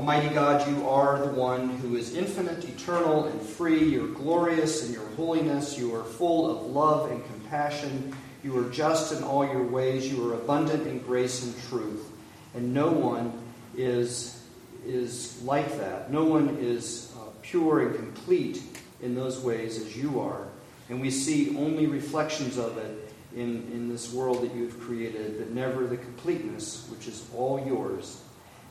[0.00, 3.84] Almighty God, you are the one who is infinite, eternal, and free.
[3.84, 5.78] You're glorious in your holiness.
[5.78, 8.16] You are full of love and compassion.
[8.42, 10.10] You are just in all your ways.
[10.10, 12.10] You are abundant in grace and truth.
[12.54, 13.42] And no one
[13.76, 14.42] is,
[14.86, 16.10] is like that.
[16.10, 18.62] No one is uh, pure and complete
[19.02, 20.48] in those ways as you are.
[20.88, 25.50] And we see only reflections of it in, in this world that you've created, but
[25.50, 28.22] never the completeness, which is all yours.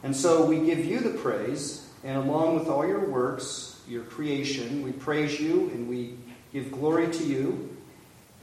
[0.03, 4.83] And so we give you the praise, and along with all your works, your creation,
[4.83, 6.15] we praise you and we
[6.53, 7.75] give glory to you,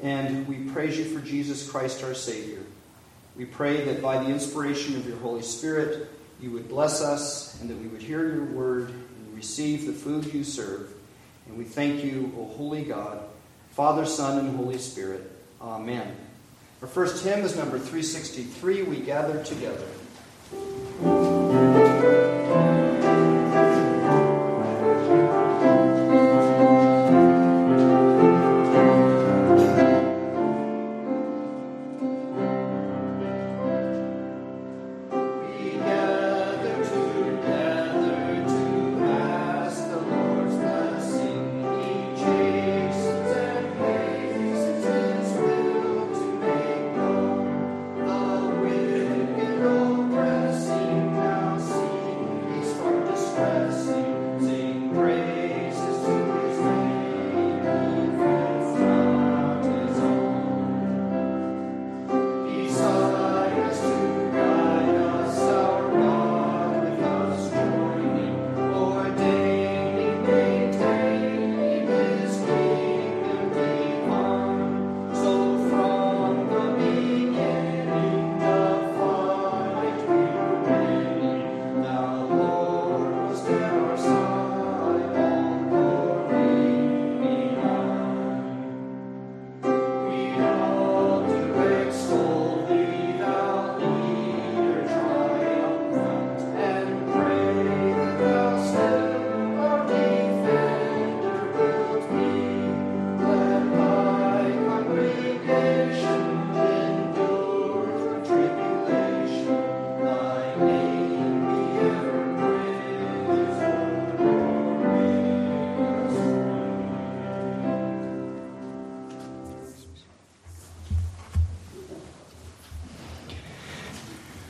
[0.02, 2.62] and we praise you for Jesus Christ our Savior.
[3.36, 6.08] We pray that by the inspiration of your Holy Spirit,
[6.40, 10.32] you would bless us and that we would hear your word and receive the food
[10.32, 10.92] you serve.
[11.46, 13.20] And we thank you, O holy God,
[13.70, 15.30] Father, Son, and Holy Spirit.
[15.60, 16.16] Amen.
[16.82, 18.82] Our first hymn is number 363.
[18.82, 19.86] We gather together.
[22.06, 22.65] Música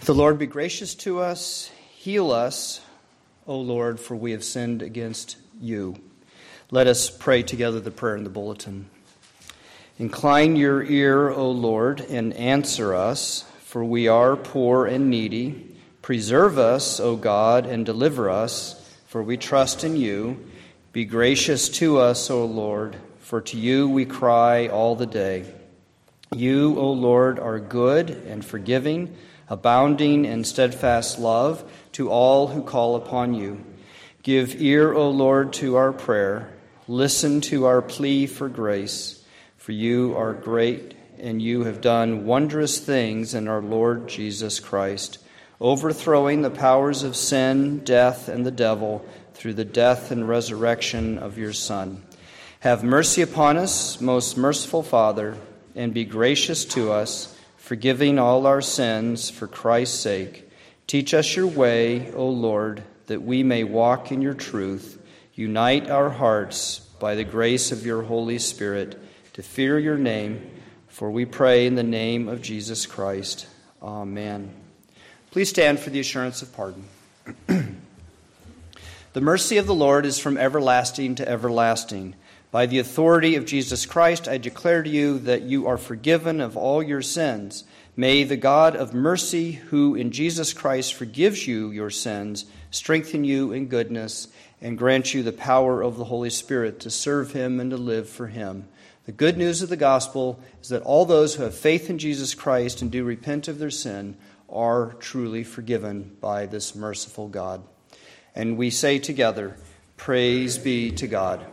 [0.06, 2.80] The Lord be gracious to us, heal us,
[3.48, 5.96] O Lord, for we have sinned against you.
[6.70, 8.88] Let us pray together the prayer in the bulletin.
[9.98, 15.74] Incline your ear, O Lord, and answer us, for we are poor and needy.
[16.02, 20.38] Preserve us, O God, and deliver us, for we trust in you.
[20.92, 25.52] Be gracious to us, O Lord, for to you we cry all the day.
[26.32, 29.16] You, O Lord, are good and forgiving
[29.48, 33.64] abounding in steadfast love to all who call upon you.
[34.22, 36.52] Give ear, O Lord, to our prayer.
[36.88, 39.24] Listen to our plea for grace,
[39.56, 45.18] for you are great and you have done wondrous things in our Lord Jesus Christ,
[45.60, 49.04] overthrowing the powers of sin, death, and the devil
[49.34, 52.02] through the death and resurrection of your Son.
[52.60, 55.36] Have mercy upon us, most merciful Father,
[55.74, 57.35] and be gracious to us
[57.66, 60.48] forgiving all our sins for Christ's sake.
[60.86, 65.02] Teach us your way, O Lord, that we may walk in your truth.
[65.34, 68.96] Unite our hearts by the grace of your Holy Spirit
[69.32, 70.48] to fear your name,
[70.86, 73.48] for we pray in the name of Jesus Christ.
[73.82, 74.54] Amen.
[75.32, 76.84] Please stand for the assurance of pardon.
[79.12, 82.14] the mercy of the Lord is from everlasting to everlasting.
[82.50, 86.56] By the authority of Jesus Christ, I declare to you that you are forgiven of
[86.56, 87.64] all your sins.
[87.96, 93.52] May the God of mercy, who in Jesus Christ forgives you your sins, strengthen you
[93.52, 94.28] in goodness
[94.60, 98.08] and grant you the power of the Holy Spirit to serve him and to live
[98.08, 98.68] for him.
[99.06, 102.34] The good news of the gospel is that all those who have faith in Jesus
[102.34, 104.16] Christ and do repent of their sin
[104.48, 107.62] are truly forgiven by this merciful God.
[108.34, 109.56] And we say together,
[109.96, 111.46] Praise be to God.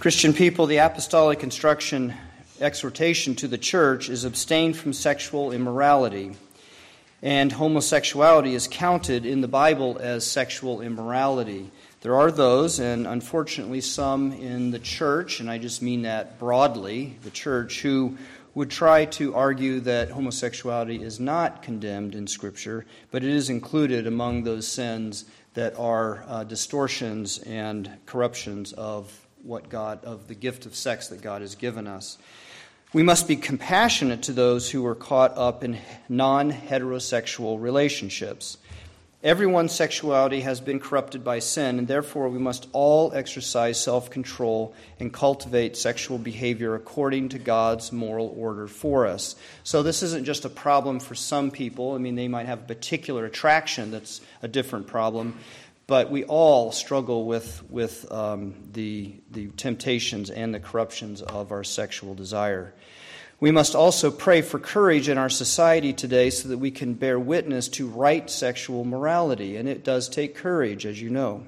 [0.00, 2.12] Christian people, the apostolic instruction,
[2.60, 6.36] exhortation to the church is abstain from sexual immorality.
[7.22, 11.70] And homosexuality is counted in the Bible as sexual immorality.
[12.02, 17.16] There are those, and unfortunately some in the church, and I just mean that broadly,
[17.22, 18.18] the church, who
[18.54, 24.06] would try to argue that homosexuality is not condemned in Scripture, but it is included
[24.06, 25.24] among those sins
[25.54, 31.22] that are uh, distortions and corruptions of what God, of the gift of sex that
[31.22, 32.18] God has given us.
[32.92, 38.56] We must be compassionate to those who are caught up in non heterosexual relationships.
[39.24, 44.74] Everyone's sexuality has been corrupted by sin, and therefore we must all exercise self control
[45.00, 49.34] and cultivate sexual behavior according to God's moral order for us.
[49.62, 51.94] So, this isn't just a problem for some people.
[51.94, 55.38] I mean, they might have a particular attraction that's a different problem,
[55.86, 61.64] but we all struggle with, with um, the, the temptations and the corruptions of our
[61.64, 62.74] sexual desire.
[63.40, 67.18] We must also pray for courage in our society today so that we can bear
[67.18, 71.44] witness to right sexual morality, and it does take courage, as you know.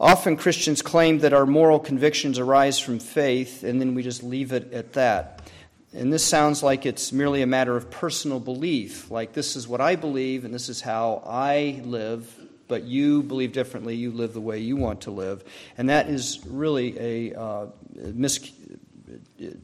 [0.00, 4.52] Often Christians claim that our moral convictions arise from faith, and then we just leave
[4.52, 5.50] it at that.
[5.92, 9.80] And this sounds like it's merely a matter of personal belief, like this is what
[9.80, 12.36] I believe and this is how I live,
[12.68, 15.44] but you believe differently, you live the way you want to live.
[15.76, 16.98] And that is really
[17.32, 18.52] a uh, mis-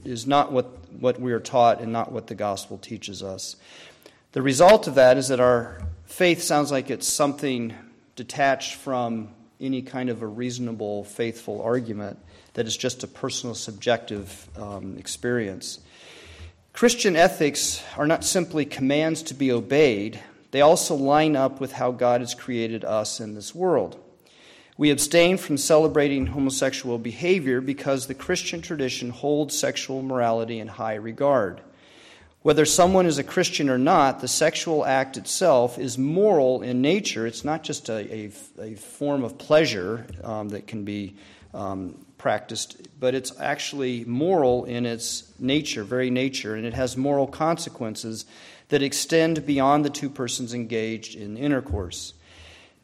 [0.05, 3.57] is not what, what we are taught and not what the gospel teaches us.
[4.33, 7.75] The result of that is that our faith sounds like it's something
[8.17, 9.31] detached from
[9.61, 12.19] any kind of a reasonable, faithful argument,
[12.55, 15.81] that is just a personal, subjective um, experience.
[16.73, 20.21] Christian ethics are not simply commands to be obeyed,
[20.51, 23.99] they also line up with how God has created us in this world.
[24.77, 30.95] We abstain from celebrating homosexual behavior because the Christian tradition holds sexual morality in high
[30.95, 31.61] regard.
[32.43, 37.27] Whether someone is a Christian or not, the sexual act itself is moral in nature.
[37.27, 41.17] It's not just a, a, a form of pleasure um, that can be
[41.53, 47.27] um, practiced, but it's actually moral in its nature, very nature, and it has moral
[47.27, 48.25] consequences
[48.71, 52.15] that extend beyond the two persons engaged in intercourse.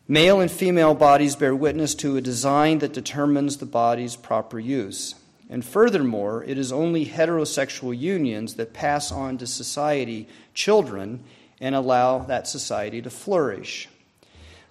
[0.06, 5.16] Male and female bodies bear witness to a design that determines the body's proper use.
[5.48, 11.24] And furthermore, it is only heterosexual unions that pass on to society children
[11.60, 13.88] and allow that society to flourish.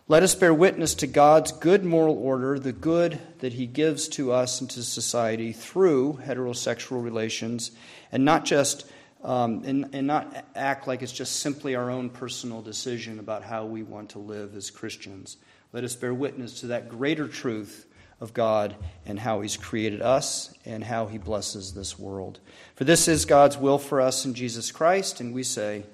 [0.08, 4.32] Let us bear witness to God's good moral order, the good that He gives to
[4.32, 7.72] us and to society through heterosexual relations,
[8.12, 8.86] and not just
[9.26, 13.66] um, and, and not act like it's just simply our own personal decision about how
[13.66, 15.38] we want to live as Christians.
[15.74, 17.88] Let us bear witness to that greater truth
[18.22, 22.40] of God and how He's created us and how He blesses this world.
[22.76, 25.86] For this is God's will for us in Jesus Christ, and we say,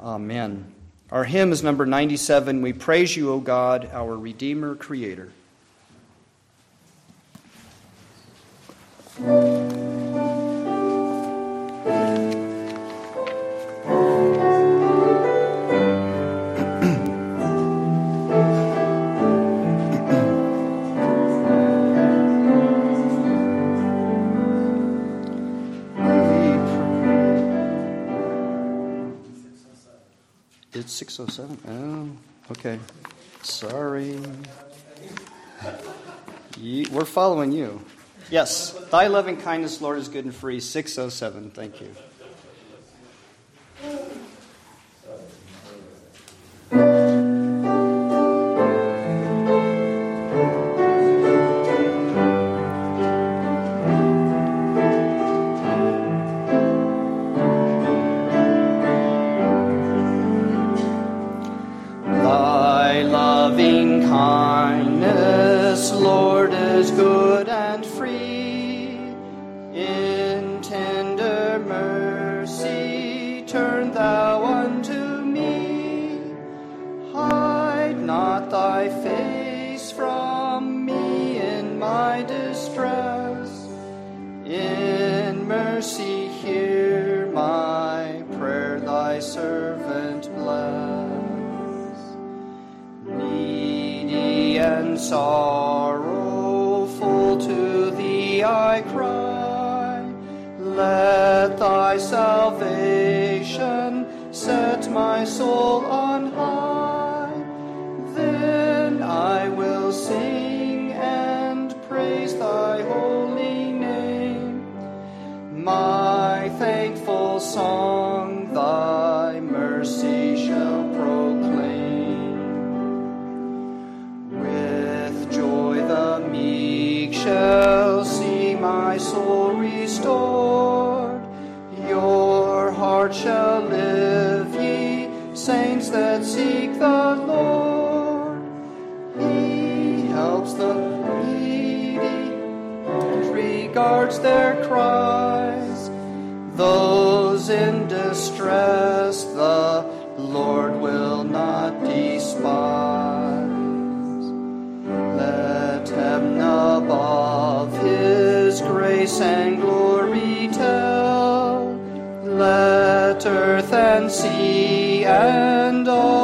[0.00, 0.74] Amen.
[1.12, 2.62] Our hymn is number 97.
[2.62, 5.32] We praise you, O God, our Redeemer, Creator.
[30.72, 31.58] It's 607.
[31.66, 32.78] Oh, okay.
[33.42, 34.18] Sorry.
[36.92, 37.80] we're following you.
[38.30, 38.72] Yes.
[38.90, 40.60] Thy loving kindness, Lord, is good and free.
[40.60, 41.50] 607.
[41.50, 41.94] Thank you.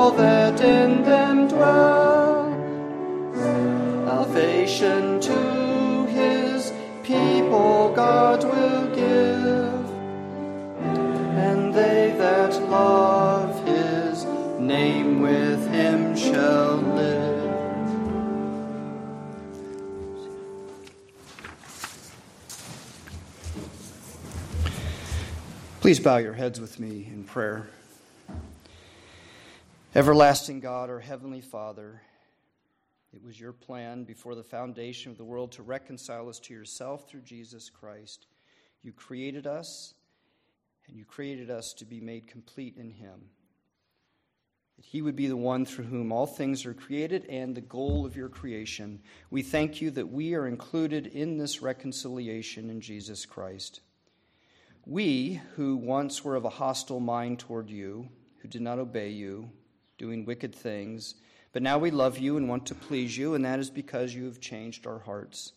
[0.04, 2.52] All that in them dwell.
[4.04, 9.88] Salvation to his people God will give,
[11.38, 14.26] and they that love his
[14.60, 17.32] name with him shall live.
[25.80, 27.70] Please bow your heads with me in prayer.
[29.96, 32.02] Everlasting God, our Heavenly Father,
[33.12, 37.08] it was your plan before the foundation of the world to reconcile us to yourself
[37.08, 38.26] through Jesus Christ.
[38.82, 39.94] You created us,
[40.88, 43.20] and you created us to be made complete in Him.
[44.74, 48.04] That He would be the one through whom all things are created and the goal
[48.04, 48.98] of your creation.
[49.30, 53.80] We thank you that we are included in this reconciliation in Jesus Christ.
[54.86, 58.08] We, who once were of a hostile mind toward you,
[58.42, 59.50] who did not obey you,
[59.98, 61.14] doing wicked things,
[61.52, 64.24] but now we love you and want to please you, and that is because you
[64.24, 65.52] have changed our hearts.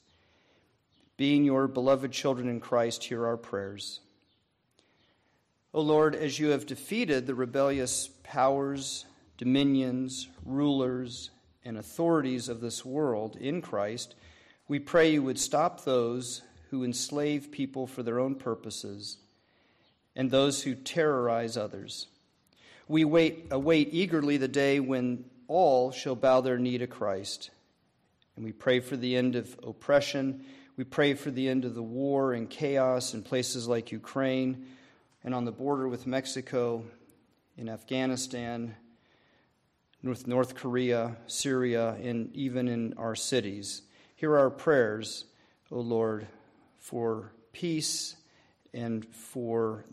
[1.17, 4.00] Being your beloved children in Christ, hear our prayers.
[5.74, 9.06] O Lord, as you have defeated the rebellious powers,
[9.38, 11.32] dominions, rulers,
[11.65, 14.15] and authorities of this world in Christ,
[14.67, 19.17] we pray you would stop those who enslave people for their own purposes
[20.15, 22.08] and those who terrorize others.
[22.88, 27.50] We wait, await eagerly the day when all shall bow their knee to Christ.
[28.36, 30.46] And we pray for the end of oppression.
[30.77, 34.67] We pray for the end of the war and chaos in places like Ukraine
[35.24, 36.84] and on the border with Mexico,
[37.58, 38.75] in Afghanistan,
[40.03, 43.82] with North Korea, Syria, and even in our cities.
[44.15, 45.25] Hear our prayers,
[45.72, 46.27] O Lord,
[46.79, 48.15] for peace
[48.74, 49.86] and for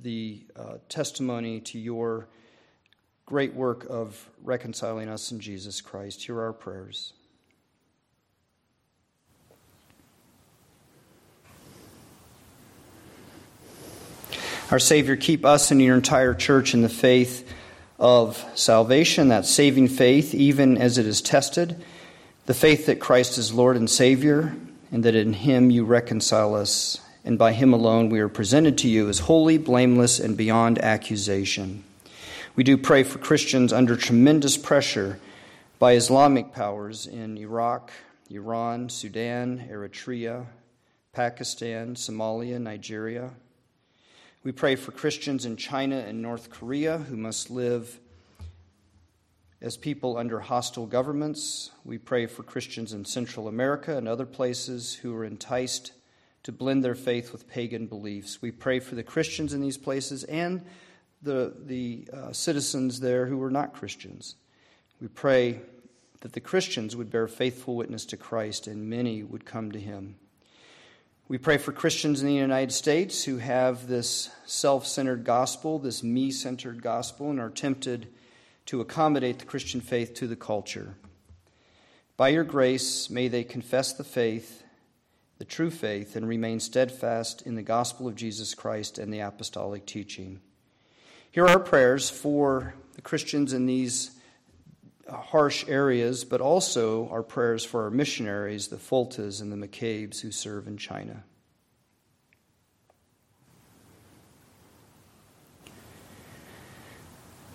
[0.00, 2.28] the uh, testimony to your
[3.26, 6.24] great work of reconciling us in Jesus Christ.
[6.24, 7.12] Hear our prayers.
[14.70, 17.48] Our Savior, keep us and your entire church in the faith
[17.98, 21.82] of salvation, that saving faith, even as it is tested,
[22.46, 24.56] the faith that Christ is Lord and Savior,
[24.90, 28.88] and that in Him you reconcile us, and by Him alone we are presented to
[28.88, 31.82] you as holy, blameless, and beyond accusation.
[32.54, 35.18] We do pray for Christians under tremendous pressure
[35.78, 37.90] by Islamic powers in Iraq,
[38.30, 40.46] Iran, Sudan, Eritrea,
[41.12, 43.30] Pakistan, Somalia, Nigeria.
[44.42, 47.98] We pray for Christians in China and North Korea who must live
[49.62, 51.70] as people under hostile governments.
[51.84, 55.92] We pray for Christians in Central America and other places who are enticed
[56.44, 58.40] to blend their faith with pagan beliefs.
[58.40, 60.64] We pray for the Christians in these places and
[61.22, 64.36] the, the uh, citizens there who are not Christians.
[65.00, 65.60] We pray
[66.20, 70.16] that the Christians would bear faithful witness to Christ and many would come to him.
[71.26, 76.02] We pray for Christians in the United States who have this self centered gospel, this
[76.02, 78.08] me centered gospel, and are tempted
[78.66, 80.96] to accommodate the Christian faith to the culture.
[82.18, 84.63] By your grace, may they confess the faith,
[85.38, 89.84] the true faith, and remain steadfast in the gospel of Jesus Christ and the apostolic
[89.84, 90.40] teaching.
[91.30, 94.12] Here are prayers for the Christians in these
[95.08, 100.20] uh, harsh areas, but also our prayers for our missionaries, the Fultas and the McCabe's
[100.20, 101.24] who serve in China.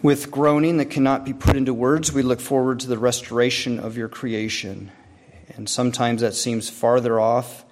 [0.01, 3.97] With groaning that cannot be put into words, we look forward to the restoration of
[3.97, 4.91] your creation.
[5.55, 7.65] And sometimes that seems farther off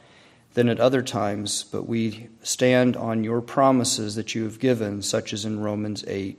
[0.57, 5.31] than at other times, but we stand on your promises that you have given, such
[5.31, 6.35] as in Romans 8.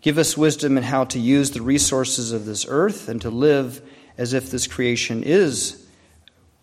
[0.00, 3.82] Give us wisdom in how to use the resources of this earth and to live
[4.16, 5.86] as if this creation is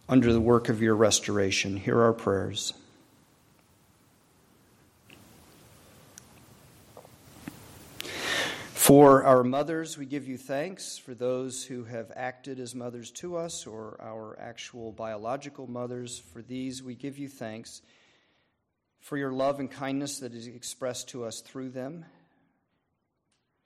[0.09, 1.77] under the work of your restoration.
[1.77, 2.73] Hear our prayers.
[8.91, 10.97] For our mothers, we give you thanks.
[10.97, 16.41] For those who have acted as mothers to us or our actual biological mothers, for
[16.41, 17.81] these we give you thanks.
[18.99, 22.03] for your love and kindness that is expressed to us through them,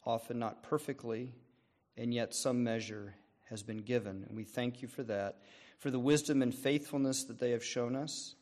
[0.06, 1.34] often not perfectly,
[1.98, 3.16] and yet some measure
[3.50, 4.26] has been given.
[4.28, 5.40] And we thank you for that,
[5.80, 8.36] for the wisdom and faithfulness that they have shown us.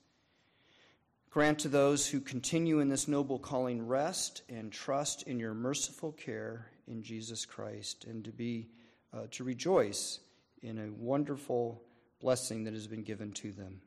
[1.30, 6.12] Grant to those who continue in this noble calling rest and trust in your merciful
[6.12, 8.68] care in Jesus Christ, and to be
[9.14, 10.20] uh, to rejoice
[10.62, 11.82] in a wonderful
[12.20, 13.82] blessing that has been given to them.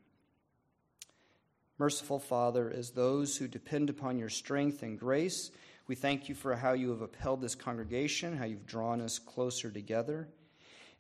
[1.79, 5.51] Merciful Father, as those who depend upon your strength and grace,
[5.89, 9.71] we thank you for how you have upheld this congregation, how you've drawn us closer
[9.71, 10.29] together.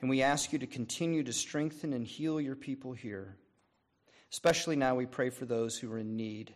[0.01, 3.37] And we ask you to continue to strengthen and heal your people here.
[4.31, 6.55] Especially now, we pray for those who are in need.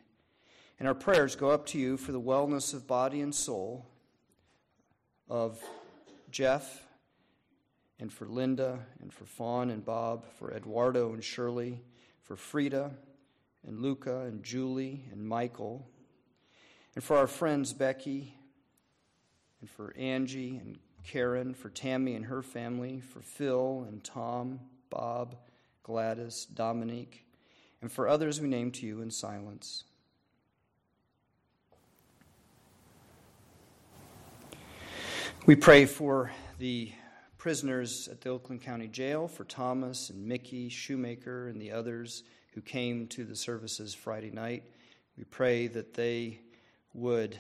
[0.79, 3.90] And our prayers go up to you for the wellness of body and soul
[5.31, 5.63] of
[6.31, 6.85] Jeff,
[8.01, 11.81] and for Linda, and for Fawn and Bob, for Eduardo and Shirley,
[12.23, 12.91] for Frida,
[13.67, 15.87] and Luca, and Julie, and Michael,
[16.95, 18.35] and for our friends Becky,
[19.61, 24.61] and for Angie, and Karen, for Tammy and her family, for Phil and Tom,
[24.91, 25.37] Bob,
[25.83, 27.25] Gladys, Dominique,
[27.81, 29.85] and for others we name to you in silence.
[35.47, 36.93] We pray for the
[37.39, 42.61] prisoners at the Oakland County Jail, for Thomas and Mickey Shoemaker and the others who
[42.61, 44.65] came to the services Friday night.
[45.17, 46.41] We pray that they
[46.93, 47.39] would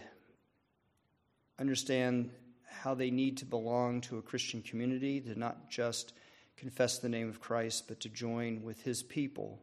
[1.58, 2.30] understand
[2.66, 6.14] how they need to belong to a Christian community, to not just
[6.56, 9.60] confess the name of Christ, but to join with his people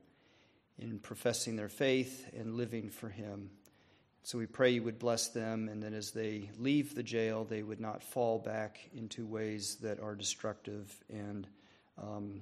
[0.77, 3.49] in professing their faith and living for him.
[4.27, 7.63] So we pray you would bless them, and that as they leave the jail, they
[7.63, 11.47] would not fall back into ways that are destructive and
[11.97, 12.41] um,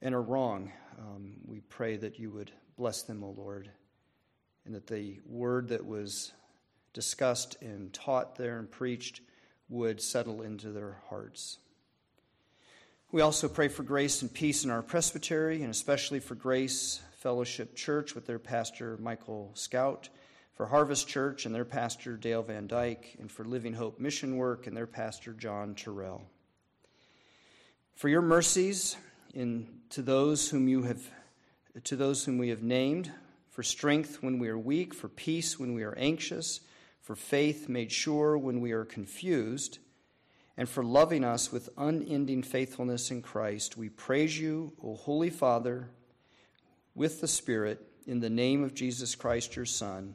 [0.00, 0.72] and are wrong.
[0.98, 3.68] Um, we pray that you would bless them, O Lord,
[4.64, 6.32] and that the word that was
[6.94, 9.20] discussed and taught there and preached
[9.68, 11.58] would settle into their hearts.
[13.10, 17.76] We also pray for grace and peace in our presbytery, and especially for Grace Fellowship
[17.76, 20.08] Church with their pastor, Michael Scout
[20.54, 24.66] for Harvest Church and their pastor Dale Van Dyke, and for Living Hope Mission Work
[24.66, 26.22] and their pastor John Terrell.
[27.94, 28.96] For your mercies
[29.32, 31.02] in, to those whom you have
[31.84, 33.10] to those whom we have named,
[33.48, 36.60] for strength when we are weak, for peace when we are anxious,
[37.00, 39.78] for faith made sure when we are confused,
[40.58, 45.88] and for loving us with unending faithfulness in Christ, we praise you, O Holy Father,
[46.94, 50.14] with the Spirit, in the name of Jesus Christ, your Son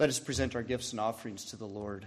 [0.00, 2.06] Let us present our gifts and offerings to the Lord.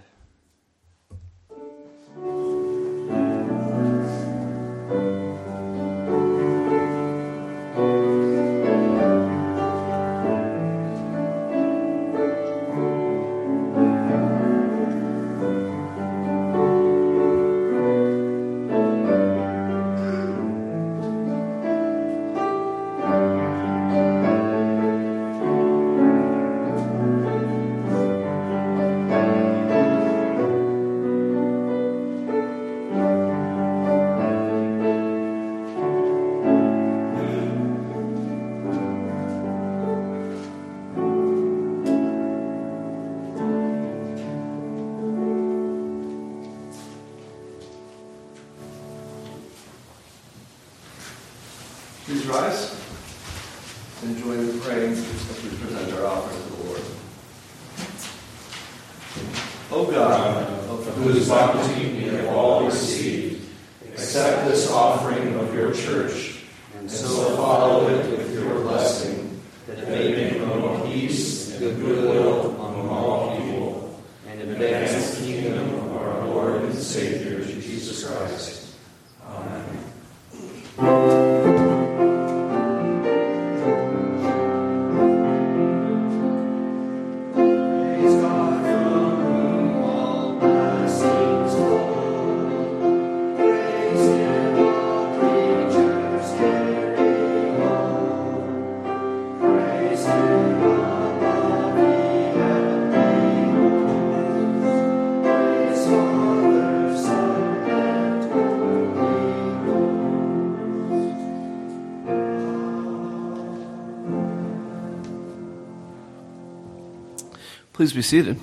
[117.82, 118.38] Please be seated.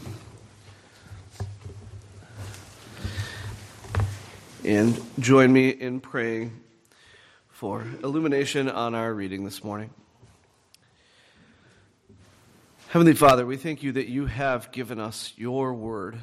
[4.65, 6.59] And join me in praying
[7.47, 9.91] for illumination on our reading this morning.
[12.89, 16.19] Heavenly Father, we thank you that you have given us your word,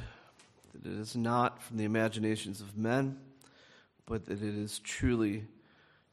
[0.75, 3.17] that it is not from the imaginations of men,
[4.05, 5.45] but that it is truly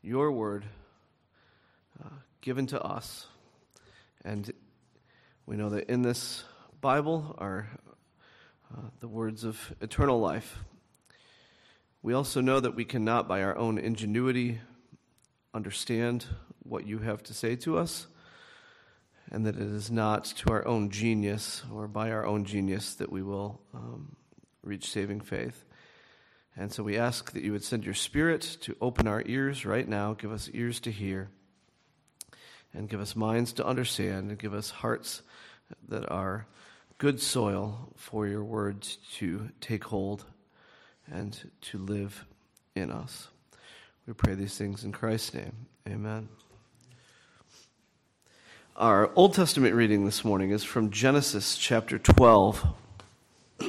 [0.00, 0.64] your word
[2.02, 2.08] uh,
[2.40, 3.26] given to us.
[4.24, 4.50] And
[5.44, 6.44] we know that in this
[6.84, 7.66] Bible are
[8.70, 10.58] uh, the words of eternal life.
[12.02, 14.60] We also know that we cannot, by our own ingenuity,
[15.54, 16.26] understand
[16.62, 18.06] what you have to say to us
[19.30, 23.10] and that it is not to our own genius or by our own genius that
[23.10, 24.14] we will um,
[24.62, 25.64] reach saving faith.
[26.54, 29.88] And so we ask that you would send your Spirit to open our ears right
[29.88, 31.30] now, give us ears to hear,
[32.74, 35.22] and give us minds to understand, and give us hearts
[35.88, 36.46] that are
[37.04, 40.24] good soil for your words to take hold
[41.12, 42.24] and to live
[42.74, 43.28] in us.
[44.06, 45.66] We pray these things in Christ's name.
[45.86, 46.30] Amen.
[48.74, 52.66] Our Old Testament reading this morning is from Genesis chapter 12.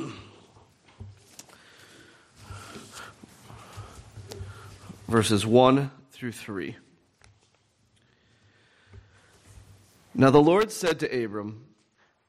[5.10, 6.78] verses 1 through 3.
[10.13, 11.65] Now the Lord said to Abram,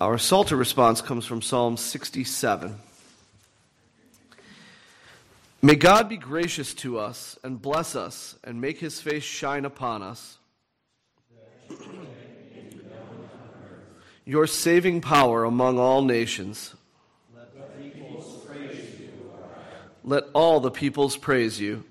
[0.00, 2.76] Our Psalter response comes from Psalm 67.
[5.60, 10.04] May God be gracious to us and bless us and make his face shine upon
[10.04, 10.38] us
[14.24, 16.76] your saving power among all nations.
[17.34, 17.52] Let,
[20.04, 21.82] Let all the peoples praise you.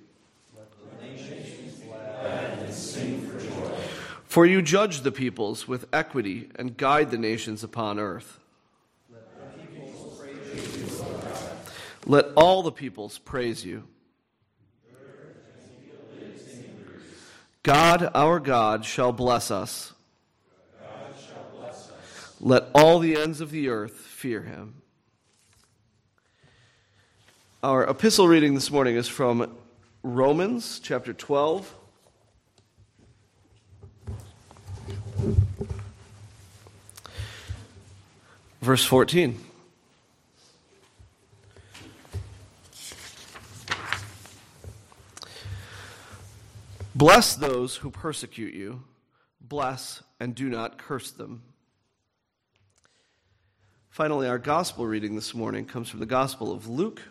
[4.38, 8.38] For, you judge the peoples with equity and guide the nations upon earth.
[12.06, 13.86] Let all the peoples praise you.
[17.64, 19.94] God, our God, shall bless us.
[22.40, 24.84] Let all the ends of the earth fear him.
[27.64, 29.58] Our epistle reading this morning is from
[30.04, 31.77] Romans chapter 12.
[38.68, 39.40] Verse 14.
[46.94, 48.84] Bless those who persecute you,
[49.40, 51.44] bless and do not curse them.
[53.90, 57.02] Finally, our gospel reading this morning comes from the Gospel of Luke,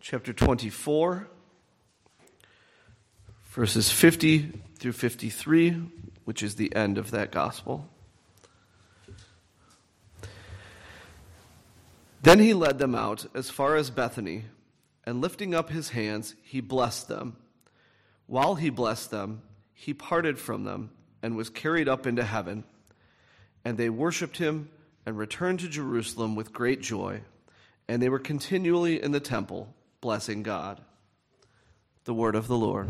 [0.00, 1.26] chapter 24,
[3.46, 5.70] verses 50 through 53,
[6.24, 7.88] which is the end of that gospel.
[12.22, 14.44] Then he led them out as far as Bethany,
[15.04, 17.36] and lifting up his hands, he blessed them.
[18.26, 19.42] While he blessed them,
[19.74, 22.62] he parted from them and was carried up into heaven,
[23.64, 24.70] and they worshipped him
[25.04, 27.22] and returned to Jerusalem with great joy,
[27.88, 30.80] and they were continually in the temple, blessing God.
[32.04, 32.88] The word of the Lord.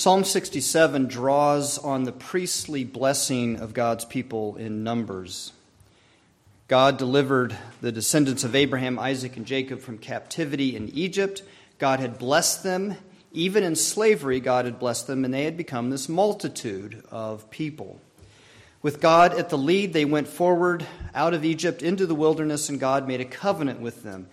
[0.00, 5.52] Psalm 67 draws on the priestly blessing of God's people in Numbers.
[6.68, 11.42] God delivered the descendants of Abraham, Isaac, and Jacob from captivity in Egypt.
[11.76, 12.96] God had blessed them.
[13.32, 18.00] Even in slavery, God had blessed them, and they had become this multitude of people.
[18.80, 22.80] With God at the lead, they went forward out of Egypt into the wilderness, and
[22.80, 24.28] God made a covenant with them.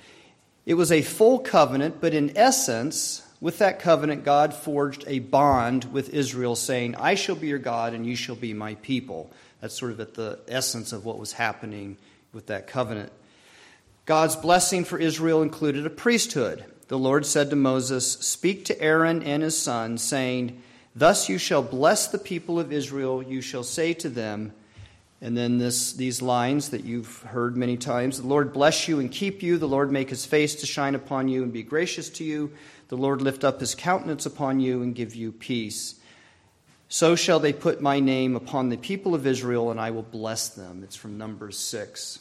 [0.65, 5.86] It was a full covenant, but in essence, with that covenant, God forged a bond
[5.93, 9.32] with Israel, saying, I shall be your God, and you shall be my people.
[9.62, 11.97] That's sort of at the essence of what was happening
[12.34, 13.12] with that covenant.
[14.06, 16.63] God's blessing for Israel included a priesthood.
[16.88, 20.62] The Lord said to Moses, Speak to Aaron and his sons, saying,
[20.95, 23.21] Thus you shall bless the people of Israel.
[23.21, 24.54] You shall say to them,
[25.21, 29.12] And then this, these lines that you've heard many times The Lord bless you and
[29.12, 29.58] keep you.
[29.58, 32.54] The Lord make his face to shine upon you and be gracious to you.
[32.89, 35.95] The Lord lift up his countenance upon you and give you peace.
[36.89, 40.50] So shall they put my name upon the people of Israel, and I will bless
[40.50, 40.84] them.
[40.84, 42.19] It's from Numbers 6.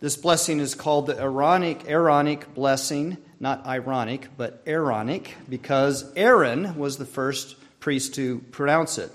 [0.00, 6.96] This blessing is called the Aaronic, Aaronic blessing, not ironic, but Aaronic, because Aaron was
[6.96, 9.12] the first priest to pronounce it.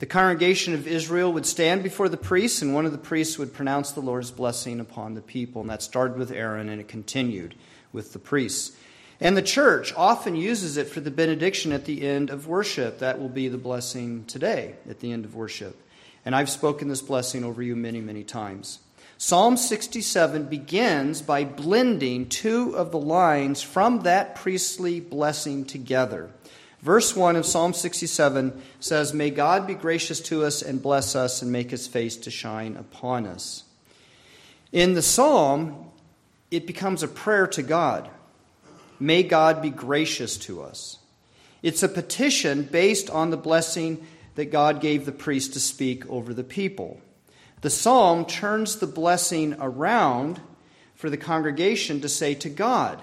[0.00, 3.54] The congregation of Israel would stand before the priests, and one of the priests would
[3.54, 5.60] pronounce the Lord's blessing upon the people.
[5.60, 7.54] And that started with Aaron, and it continued
[7.92, 8.72] with the priests.
[9.22, 12.98] And the church often uses it for the benediction at the end of worship.
[12.98, 15.80] That will be the blessing today at the end of worship.
[16.26, 18.80] And I've spoken this blessing over you many, many times.
[19.18, 26.28] Psalm 67 begins by blending two of the lines from that priestly blessing together.
[26.80, 31.42] Verse 1 of Psalm 67 says, May God be gracious to us and bless us
[31.42, 33.62] and make his face to shine upon us.
[34.72, 35.92] In the psalm,
[36.50, 38.10] it becomes a prayer to God.
[39.02, 40.98] May God be gracious to us.
[41.60, 46.32] It's a petition based on the blessing that God gave the priest to speak over
[46.32, 47.00] the people.
[47.62, 50.40] The psalm turns the blessing around
[50.94, 53.02] for the congregation to say to God,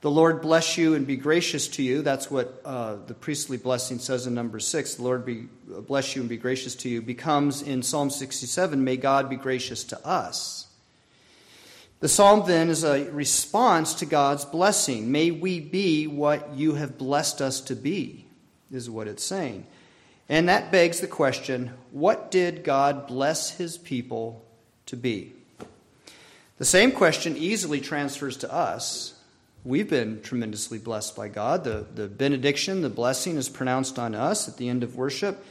[0.00, 2.02] the Lord bless you and be gracious to you.
[2.02, 4.94] That's what uh, the priestly blessing says in number six.
[4.94, 8.96] The Lord be, bless you and be gracious to you becomes in Psalm 67, may
[8.96, 10.67] God be gracious to us.
[12.00, 15.10] The psalm then is a response to God's blessing.
[15.10, 18.26] May we be what you have blessed us to be,
[18.70, 19.66] is what it's saying.
[20.28, 24.44] And that begs the question what did God bless his people
[24.86, 25.32] to be?
[26.58, 29.14] The same question easily transfers to us
[29.64, 31.64] We've been tremendously blessed by God.
[31.64, 35.44] The, the benediction, the blessing is pronounced on us at the end of worship.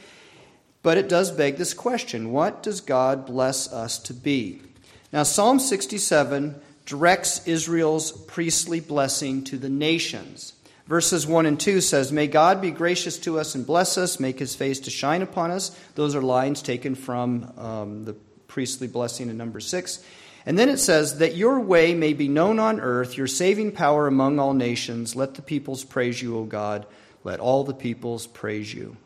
[0.82, 4.62] But it does beg this question what does God bless us to be?
[5.12, 10.54] Now, Psalm 67 directs Israel's priestly blessing to the nations.
[10.86, 14.38] Verses 1 and 2 says, May God be gracious to us and bless us, make
[14.38, 15.78] his face to shine upon us.
[15.96, 18.14] Those are lines taken from um, the
[18.48, 20.02] priestly blessing in number 6.
[20.46, 24.06] And then it says, That your way may be known on earth, your saving power
[24.06, 25.14] among all nations.
[25.14, 26.86] Let the peoples praise you, O God.
[27.22, 28.96] Let all the peoples praise you.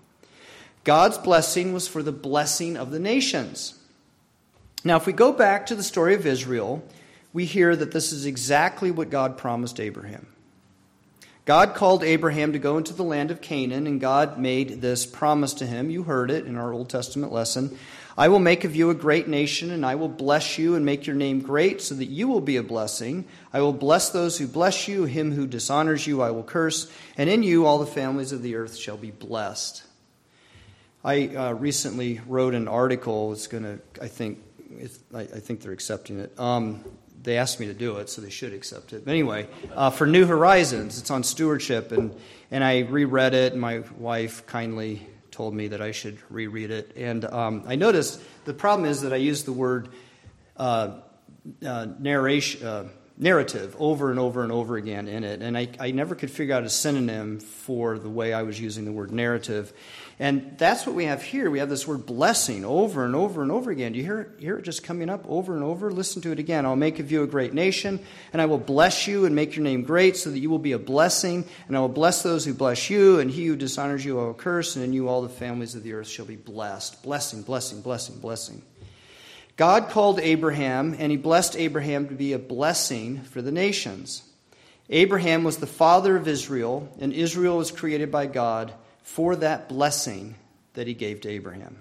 [0.84, 3.76] God's blessing was for the blessing of the nations.
[4.84, 6.82] Now, if we go back to the story of Israel,
[7.32, 10.26] we hear that this is exactly what God promised Abraham.
[11.44, 15.54] God called Abraham to go into the land of Canaan, and God made this promise
[15.54, 15.90] to him.
[15.90, 17.76] You heard it in our Old Testament lesson.
[18.16, 21.06] I will make of you a great nation, and I will bless you and make
[21.06, 23.24] your name great, so that you will be a blessing.
[23.52, 27.30] I will bless those who bless you, him who dishonors you I will curse, and
[27.30, 29.82] in you all the families of the earth shall be blessed.
[31.04, 33.32] I uh, recently wrote an article.
[33.32, 34.38] It's going to, I think,
[35.14, 36.38] I, I, think they're accepting it.
[36.38, 36.84] Um,
[37.22, 39.04] they asked me to do it, so they should accept it.
[39.04, 42.14] But anyway, uh, for New Horizons, it's on stewardship, and,
[42.50, 46.92] and I reread it, and my wife kindly told me that I should reread it.
[46.96, 49.88] And um, I noticed the problem is that I use the word
[50.56, 50.98] uh,
[51.64, 55.42] uh, narration, uh, narrative over and over and over again in it.
[55.42, 58.84] And I, I never could figure out a synonym for the way I was using
[58.84, 59.72] the word narrative.
[60.18, 61.50] And that's what we have here.
[61.50, 63.92] We have this word blessing over and over and over again.
[63.92, 65.90] Do you hear, hear it just coming up over and over?
[65.90, 66.64] Listen to it again.
[66.64, 67.98] I'll make of you a great nation,
[68.32, 70.72] and I will bless you and make your name great, so that you will be
[70.72, 71.44] a blessing.
[71.66, 74.34] And I will bless those who bless you, and he who dishonors you I will
[74.34, 77.02] curse, and in you all the families of the earth shall be blessed.
[77.02, 78.62] Blessing, blessing, blessing, blessing.
[79.56, 84.22] God called Abraham, and he blessed Abraham to be a blessing for the nations.
[84.88, 90.34] Abraham was the father of Israel, and Israel was created by God for that blessing
[90.74, 91.78] that he gave to Abraham.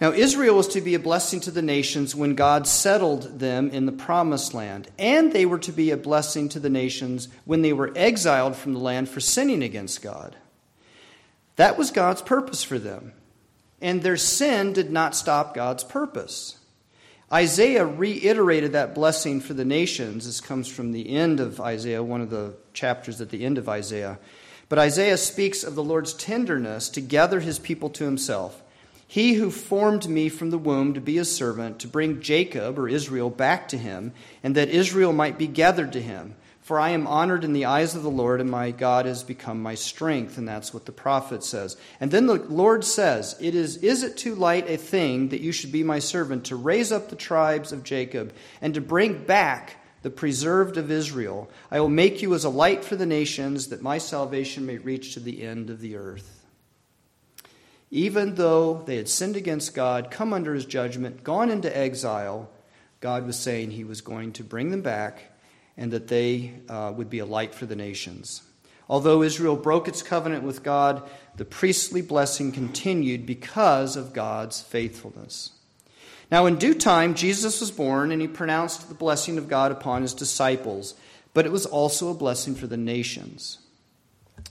[0.00, 3.86] Now, Israel was to be a blessing to the nations when God settled them in
[3.86, 7.72] the promised land, and they were to be a blessing to the nations when they
[7.72, 10.36] were exiled from the land for sinning against God.
[11.56, 13.12] That was God's purpose for them,
[13.84, 16.56] and their sin did not stop God's purpose.
[17.30, 20.24] Isaiah reiterated that blessing for the nations.
[20.24, 23.68] This comes from the end of Isaiah, one of the chapters at the end of
[23.68, 24.18] Isaiah.
[24.70, 28.62] But Isaiah speaks of the Lord's tenderness to gather his people to himself.
[29.06, 32.88] He who formed me from the womb to be his servant, to bring Jacob or
[32.88, 36.36] Israel back to him, and that Israel might be gathered to him.
[36.64, 39.62] For I am honored in the eyes of the Lord, and my God has become
[39.62, 40.38] my strength.
[40.38, 41.76] And that's what the prophet says.
[42.00, 45.52] And then the Lord says, It is, is it too light a thing that you
[45.52, 49.76] should be my servant to raise up the tribes of Jacob and to bring back
[50.00, 51.50] the preserved of Israel.
[51.70, 55.12] I will make you as a light for the nations, that my salvation may reach
[55.12, 56.46] to the end of the earth.
[57.90, 62.48] Even though they had sinned against God, come under his judgment, gone into exile,
[63.00, 65.30] God was saying he was going to bring them back
[65.76, 68.42] and that they uh, would be a light for the nations.
[68.88, 71.02] Although Israel broke its covenant with God,
[71.36, 75.52] the priestly blessing continued because of God's faithfulness.
[76.30, 80.02] Now, in due time, Jesus was born, and he pronounced the blessing of God upon
[80.02, 80.94] his disciples,
[81.32, 83.58] but it was also a blessing for the nations.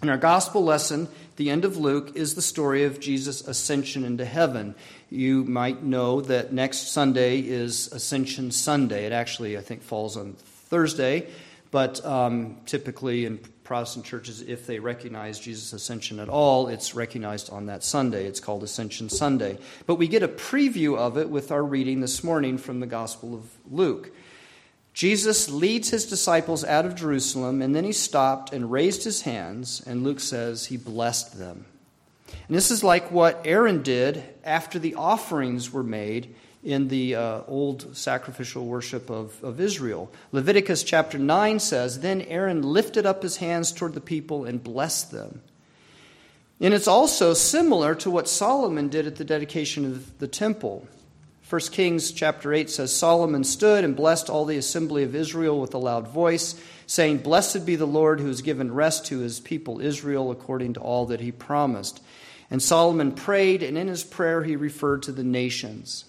[0.01, 4.25] In our gospel lesson, the end of Luke is the story of Jesus' ascension into
[4.25, 4.75] heaven.
[5.09, 9.05] You might know that next Sunday is Ascension Sunday.
[9.05, 10.35] It actually, I think, falls on
[10.73, 11.27] Thursday,
[11.69, 17.51] but um, typically in Protestant churches, if they recognize Jesus' ascension at all, it's recognized
[17.51, 18.25] on that Sunday.
[18.25, 19.59] It's called Ascension Sunday.
[19.85, 23.35] But we get a preview of it with our reading this morning from the Gospel
[23.35, 24.09] of Luke.
[24.95, 29.83] Jesus leads his disciples out of Jerusalem, and then he stopped and raised his hands,
[29.85, 31.65] and Luke says he blessed them.
[32.47, 36.33] And this is like what Aaron did after the offerings were made
[36.63, 40.11] in the uh, old sacrificial worship of, of Israel.
[40.31, 45.11] Leviticus chapter 9 says, Then Aaron lifted up his hands toward the people and blessed
[45.11, 45.41] them.
[46.61, 50.87] And it's also similar to what Solomon did at the dedication of the temple.
[51.49, 55.73] 1 Kings chapter 8 says Solomon stood and blessed all the assembly of Israel with
[55.73, 59.81] a loud voice, saying, Blessed be the Lord who has given rest to his people
[59.81, 62.01] Israel according to all that he promised.
[62.49, 66.05] And Solomon prayed, and in his prayer he referred to the nations.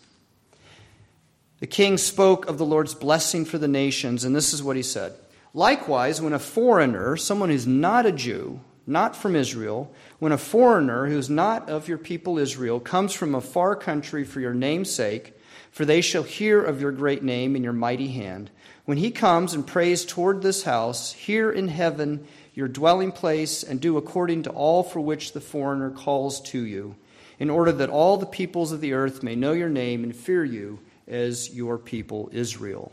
[1.64, 4.82] The king spoke of the Lord's blessing for the nations, and this is what he
[4.82, 5.14] said.
[5.54, 11.06] Likewise, when a foreigner, someone who's not a Jew, not from Israel, when a foreigner
[11.06, 14.90] who is not of your people Israel comes from a far country for your name's
[14.90, 18.50] sake, for they shall hear of your great name and your mighty hand,
[18.84, 23.80] when he comes and prays toward this house, here in heaven, your dwelling place, and
[23.80, 26.94] do according to all for which the foreigner calls to you,
[27.38, 30.44] in order that all the peoples of the earth may know your name and fear
[30.44, 32.92] you as your people Israel.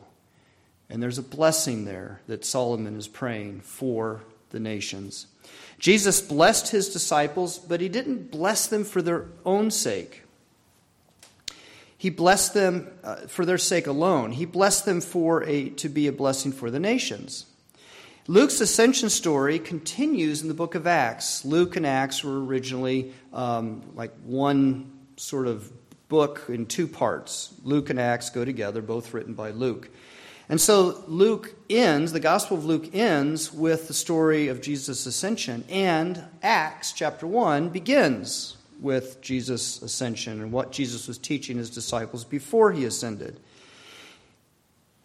[0.89, 5.28] And there's a blessing there that Solomon is praying for the nations.
[5.80, 10.24] Jesus blessed his disciples, but he didn't bless them for their own sake.
[11.97, 14.32] He blessed them uh, for their sake alone.
[14.32, 17.45] He blessed them for a, to be a blessing for the nations.
[18.28, 21.45] Luke's ascension story continues in the book of Acts.
[21.45, 25.71] Luke and Acts were originally um, like one sort of
[26.12, 27.54] book in two parts.
[27.63, 29.89] Luke and Acts go together, both written by Luke.
[30.50, 35.63] And so Luke ends, the Gospel of Luke ends with the story of Jesus' ascension,
[35.69, 42.26] and Acts chapter 1 begins with Jesus' ascension and what Jesus was teaching his disciples
[42.26, 43.39] before he ascended.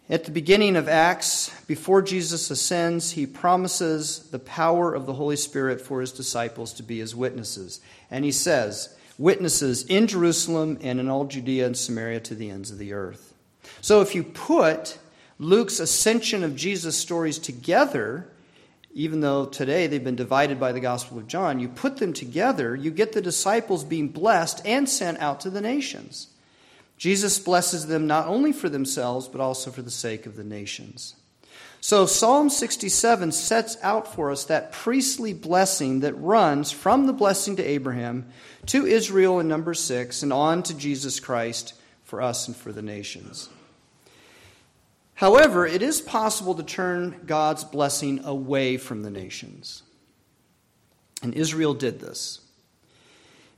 [0.09, 5.37] At the beginning of Acts, before Jesus ascends, he promises the power of the Holy
[5.37, 7.79] Spirit for his disciples to be his witnesses.
[8.11, 12.71] And he says, witnesses in Jerusalem and in all Judea and Samaria to the ends
[12.71, 13.33] of the earth.
[13.81, 14.97] So if you put
[15.39, 18.27] Luke's ascension of Jesus stories together,
[18.93, 22.75] even though today they've been divided by the Gospel of John, you put them together,
[22.75, 26.27] you get the disciples being blessed and sent out to the nations.
[26.97, 31.15] Jesus blesses them not only for themselves, but also for the sake of the nations.
[31.79, 37.55] So Psalm 67 sets out for us that priestly blessing that runs from the blessing
[37.57, 38.27] to Abraham
[38.67, 41.73] to Israel in number 6 and on to Jesus Christ
[42.03, 43.49] for us and for the nations.
[45.13, 49.83] However, it is possible to turn God's blessing away from the nations.
[51.23, 52.41] And Israel did this.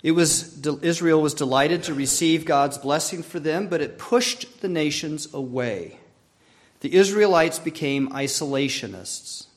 [0.02, 4.70] It was, Israel was delighted to receive God's blessing for them, but it pushed the
[4.70, 6.00] nations away
[6.82, 9.48] the Israelites became isolationists,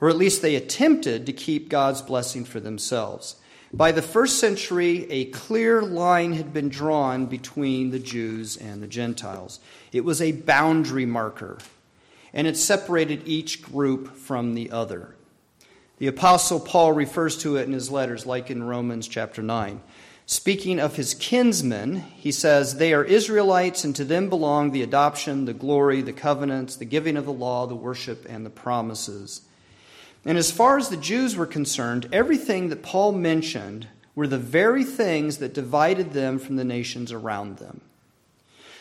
[0.00, 3.36] or at least they attempted to keep God's blessing for themselves.
[3.72, 8.86] By the first century, a clear line had been drawn between the Jews and the
[8.86, 9.58] Gentiles.
[9.92, 11.58] It was a boundary marker,
[12.32, 15.16] and it separated each group from the other.
[15.98, 19.80] The Apostle Paul refers to it in his letters, like in Romans chapter 9.
[20.28, 25.44] Speaking of his kinsmen, he says, They are Israelites, and to them belong the adoption,
[25.44, 29.42] the glory, the covenants, the giving of the law, the worship, and the promises.
[30.24, 34.82] And as far as the Jews were concerned, everything that Paul mentioned were the very
[34.82, 37.80] things that divided them from the nations around them.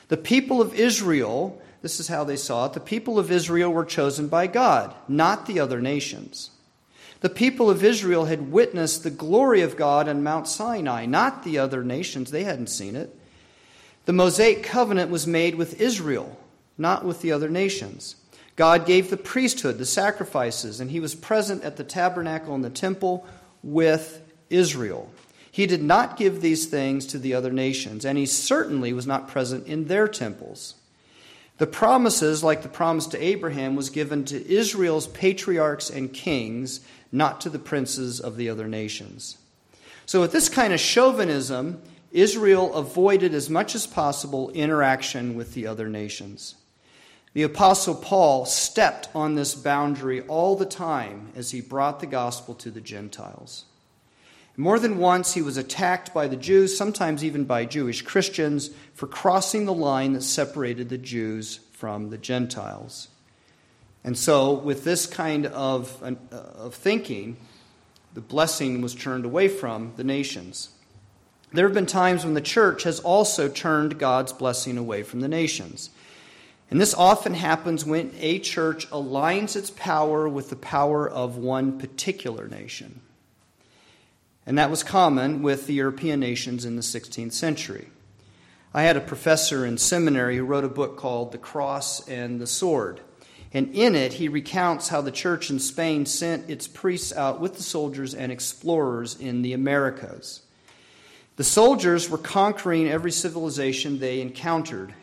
[0.08, 3.86] The people of Israel, this is how they saw it, the people of Israel were
[3.86, 6.50] chosen by God, not the other nations.
[7.26, 11.58] The people of Israel had witnessed the glory of God on Mount Sinai, not the
[11.58, 12.30] other nations.
[12.30, 13.18] They hadn't seen it.
[14.06, 16.38] The Mosaic covenant was made with Israel,
[16.78, 18.16] not with the other nations.
[18.56, 22.70] God gave the priesthood, the sacrifices, and he was present at the tabernacle and the
[22.70, 23.26] temple
[23.64, 24.22] with
[24.52, 25.10] Israel.
[25.52, 29.30] He did not give these things to the other nations, and he certainly was not
[29.30, 30.76] present in their temples.
[31.58, 37.42] The promises, like the promise to Abraham, was given to Israel's patriarchs and kings, not
[37.42, 39.38] to the princes of the other nations.
[40.06, 41.82] So, with this kind of chauvinism,
[42.12, 46.56] Israel avoided as much as possible interaction with the other nations.
[47.34, 52.56] The Apostle Paul stepped on this boundary all the time as he brought the gospel
[52.56, 53.66] to the Gentiles.
[54.56, 59.08] More than once, he was attacked by the Jews, sometimes even by Jewish Christians, for
[59.08, 63.10] crossing the line that separated the Jews from the Gentiles.
[64.06, 67.38] And so, with this kind of, uh, of thinking,
[68.14, 70.70] the blessing was turned away from the nations.
[71.52, 75.28] There have been times when the church has also turned God's blessing away from the
[75.28, 75.90] nations.
[76.70, 81.80] And this often happens when a church aligns its power with the power of one
[81.80, 83.02] particular nation.
[84.46, 87.88] And that was common with the European nations in the 16th century.
[88.72, 92.46] I had a professor in seminary who wrote a book called The Cross and the
[92.46, 93.00] Sword.
[93.56, 97.56] And in it, he recounts how the church in Spain sent its priests out with
[97.56, 100.42] the soldiers and explorers in the Americas.
[101.38, 104.94] The soldiers were conquering every civilization they encountered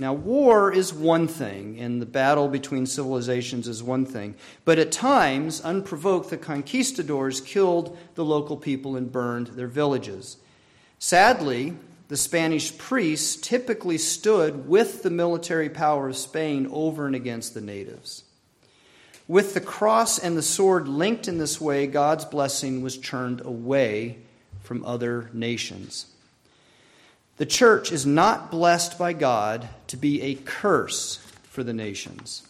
[0.00, 4.34] now, war is one thing, and the battle between civilizations is one thing.
[4.64, 10.38] But at times, unprovoked, the conquistadors killed the local people and burned their villages.
[10.98, 11.76] Sadly,
[12.10, 17.60] the Spanish priests typically stood with the military power of Spain over and against the
[17.60, 18.24] natives.
[19.28, 24.18] With the cross and the sword linked in this way, God's blessing was turned away
[24.64, 26.06] from other nations.
[27.36, 32.42] The church is not blessed by God to be a curse for the nations.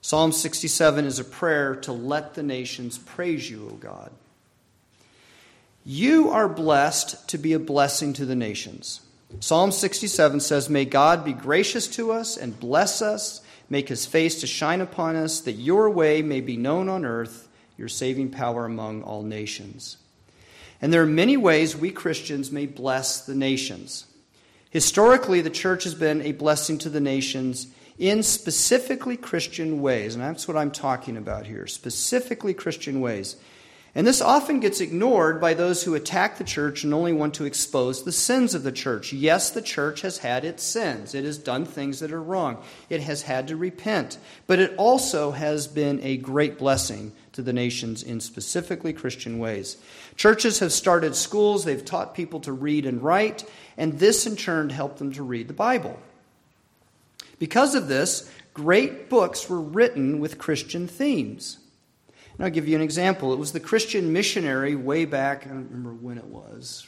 [0.00, 4.12] Psalm 67 is a prayer to let the nations praise you, O God.
[5.84, 9.00] You are blessed to be a blessing to the nations.
[9.40, 14.40] Psalm 67 says, May God be gracious to us and bless us, make his face
[14.40, 18.64] to shine upon us, that your way may be known on earth, your saving power
[18.64, 19.96] among all nations.
[20.80, 24.06] And there are many ways we Christians may bless the nations.
[24.70, 27.66] Historically, the church has been a blessing to the nations
[27.98, 30.14] in specifically Christian ways.
[30.14, 33.36] And that's what I'm talking about here specifically Christian ways.
[33.94, 37.44] And this often gets ignored by those who attack the church and only want to
[37.44, 39.12] expose the sins of the church.
[39.12, 41.14] Yes, the church has had its sins.
[41.14, 42.56] It has done things that are wrong.
[42.88, 44.16] It has had to repent.
[44.46, 49.76] But it also has been a great blessing to the nations in specifically Christian ways.
[50.16, 53.44] Churches have started schools, they've taught people to read and write,
[53.76, 55.98] and this in turn helped them to read the Bible.
[57.38, 61.58] Because of this, great books were written with Christian themes.
[62.36, 63.32] And I'll give you an example.
[63.32, 66.86] It was the Christian missionary way back, I don't remember when it was.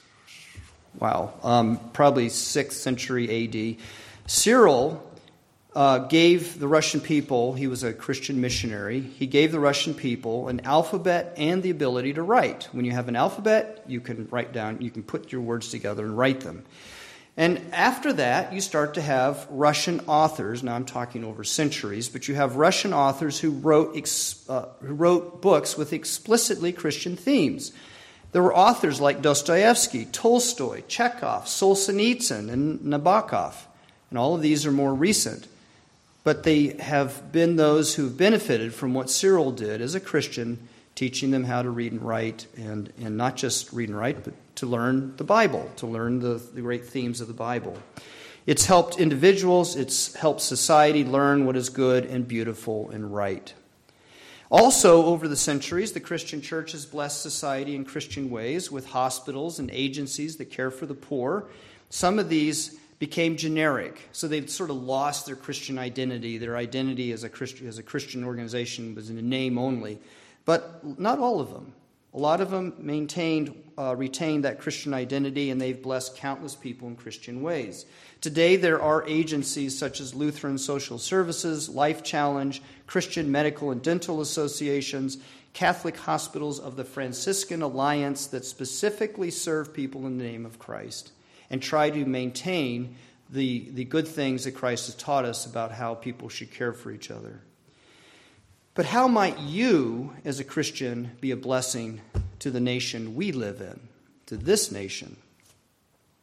[0.99, 3.77] Wow, um, probably 6th century AD.
[4.27, 5.11] Cyril
[5.75, 10.49] uh, gave the Russian people, he was a Christian missionary, he gave the Russian people
[10.49, 12.69] an alphabet and the ability to write.
[12.73, 16.05] When you have an alphabet, you can write down, you can put your words together
[16.05, 16.65] and write them.
[17.37, 20.63] And after that, you start to have Russian authors.
[20.63, 23.97] Now, I'm talking over centuries, but you have Russian authors who wrote,
[24.49, 27.73] uh, who wrote books with explicitly Christian themes.
[28.31, 33.55] There were authors like Dostoevsky, Tolstoy, Chekhov, Solzhenitsyn, and Nabokov.
[34.11, 35.49] And all of these are more recent.
[36.23, 41.31] But they have been those who've benefited from what Cyril did as a Christian, teaching
[41.31, 44.67] them how to read and write, and, and not just read and write, but to
[44.67, 47.77] learn the Bible, to learn the, the great themes of the Bible.
[48.47, 53.53] It's helped individuals, it's helped society learn what is good and beautiful and right.
[54.51, 59.59] Also, over the centuries, the Christian church has blessed society in Christian ways with hospitals
[59.59, 61.47] and agencies that care for the poor.
[61.89, 66.39] Some of these became generic, so they've sort of lost their Christian identity.
[66.39, 69.99] Their identity as a Christian, as a Christian organization was in a name only,
[70.45, 71.73] but not all of them.
[72.13, 76.87] A lot of them maintained, uh, retained that Christian identity, and they've blessed countless people
[76.87, 77.87] in Christian ways.
[78.21, 84.21] Today, there are agencies such as Lutheran Social Services, Life Challenge, Christian Medical and Dental
[84.21, 85.19] Associations,
[85.55, 91.13] Catholic Hospitals of the Franciscan Alliance that specifically serve people in the name of Christ
[91.51, 92.97] and try to maintain
[93.31, 96.91] the, the good things that Christ has taught us about how people should care for
[96.91, 97.41] each other.
[98.75, 102.01] But how might you, as a Christian, be a blessing
[102.41, 103.79] to the nation we live in,
[104.27, 105.17] to this nation?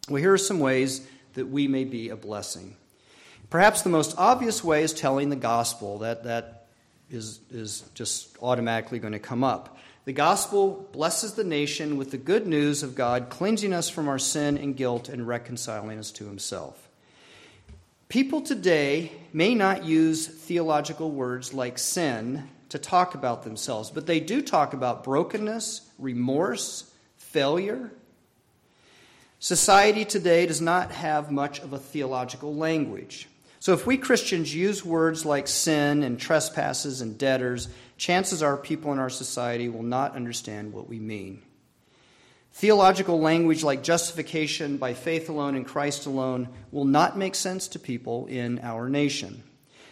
[0.09, 2.75] Well, here are some ways that we may be a blessing.
[3.49, 5.99] Perhaps the most obvious way is telling the gospel.
[5.99, 6.67] That, that
[7.09, 9.77] is, is just automatically going to come up.
[10.03, 14.19] The gospel blesses the nation with the good news of God cleansing us from our
[14.19, 16.89] sin and guilt and reconciling us to himself.
[18.11, 24.19] People today may not use theological words like sin to talk about themselves, but they
[24.19, 27.89] do talk about brokenness, remorse, failure.
[29.39, 33.29] Society today does not have much of a theological language.
[33.61, 38.91] So if we Christians use words like sin and trespasses and debtors, chances are people
[38.91, 41.43] in our society will not understand what we mean.
[42.53, 47.79] Theological language like justification by faith alone and Christ alone will not make sense to
[47.79, 49.43] people in our nation.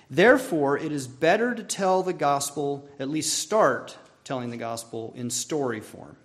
[0.09, 5.29] Therefore, it is better to tell the gospel, at least start telling the gospel in
[5.29, 6.17] story form.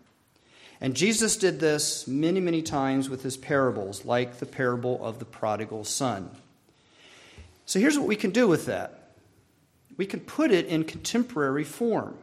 [0.81, 5.25] And Jesus did this many, many times with his parables, like the parable of the
[5.25, 6.31] prodigal son.
[7.67, 9.01] So here's what we can do with that
[9.97, 12.19] we can put it in contemporary form.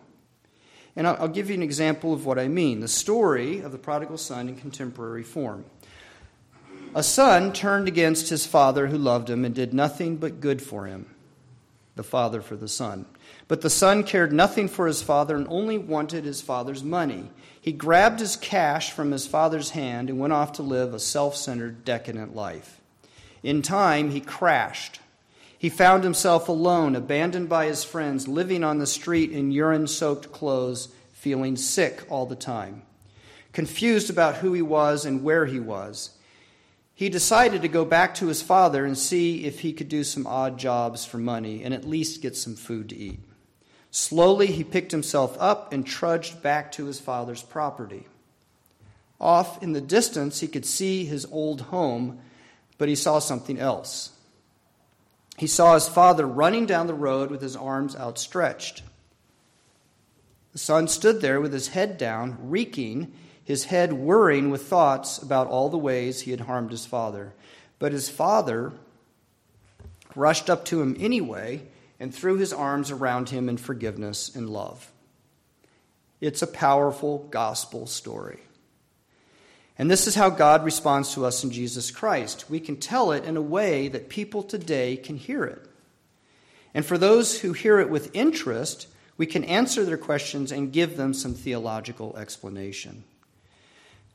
[0.95, 4.17] And I'll, give you an example of what I mean the story of the prodigal
[4.17, 5.65] son in contemporary form.
[6.93, 10.87] A son turned against his father who loved him and did nothing but good for
[10.87, 11.05] him,
[11.95, 13.05] the father for the son.
[13.47, 17.29] But the son cared nothing for his father and only wanted his father's money.
[17.59, 21.35] He grabbed his cash from his father's hand and went off to live a self
[21.35, 22.81] centered, decadent life.
[23.43, 25.00] In time, he crashed
[25.61, 30.31] he found himself alone, abandoned by his friends, living on the street in urine soaked
[30.31, 32.81] clothes, feeling sick all the time.
[33.53, 36.17] Confused about who he was and where he was,
[36.95, 40.25] he decided to go back to his father and see if he could do some
[40.25, 43.19] odd jobs for money and at least get some food to eat.
[43.91, 48.07] Slowly, he picked himself up and trudged back to his father's property.
[49.19, 52.17] Off in the distance, he could see his old home,
[52.79, 54.13] but he saw something else
[55.41, 58.83] he saw his father running down the road with his arms outstretched.
[60.51, 63.11] The son stood there with his head down, reeking,
[63.43, 67.33] his head whirring with thoughts about all the ways he had harmed his father.
[67.79, 68.73] But his father
[70.13, 71.63] rushed up to him anyway
[71.99, 74.91] and threw his arms around him in forgiveness and love.
[76.19, 78.41] It's a powerful gospel story.
[79.81, 82.47] And this is how God responds to us in Jesus Christ.
[82.51, 85.65] We can tell it in a way that people today can hear it.
[86.75, 90.97] And for those who hear it with interest, we can answer their questions and give
[90.97, 93.05] them some theological explanation.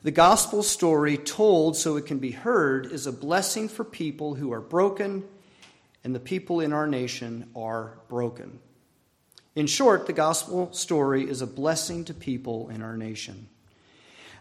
[0.05, 4.53] The gospel story told so it can be heard is a blessing for people who
[4.53, 5.25] are broken,
[6.05, 8.61] and the people in our nation are broken.
[9.57, 13.49] In short, the gospel story is a blessing to people in our nation.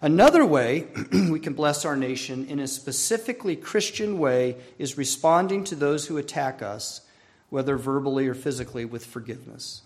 [0.06, 0.86] Another way
[1.32, 6.20] we can bless our nation in a specifically Christian way is responding to those who
[6.20, 7.02] attack us,
[7.50, 9.82] whether verbally or physically, with forgiveness.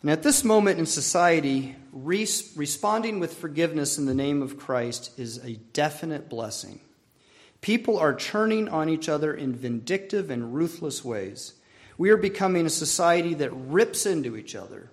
[0.00, 5.38] And at this moment in society, responding with forgiveness in the name of Christ is
[5.38, 6.78] a definite blessing.
[7.60, 11.54] People are turning on each other in vindictive and ruthless ways.
[11.96, 14.88] We are becoming a society that rips into each other.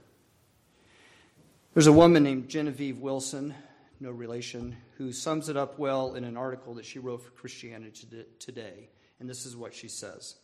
[1.76, 3.54] There's a woman named Genevieve Wilson
[4.00, 8.26] no relation, who sums it up well in an article that she wrote for Christianity
[8.40, 8.90] Today.
[9.20, 10.36] And this is what she says.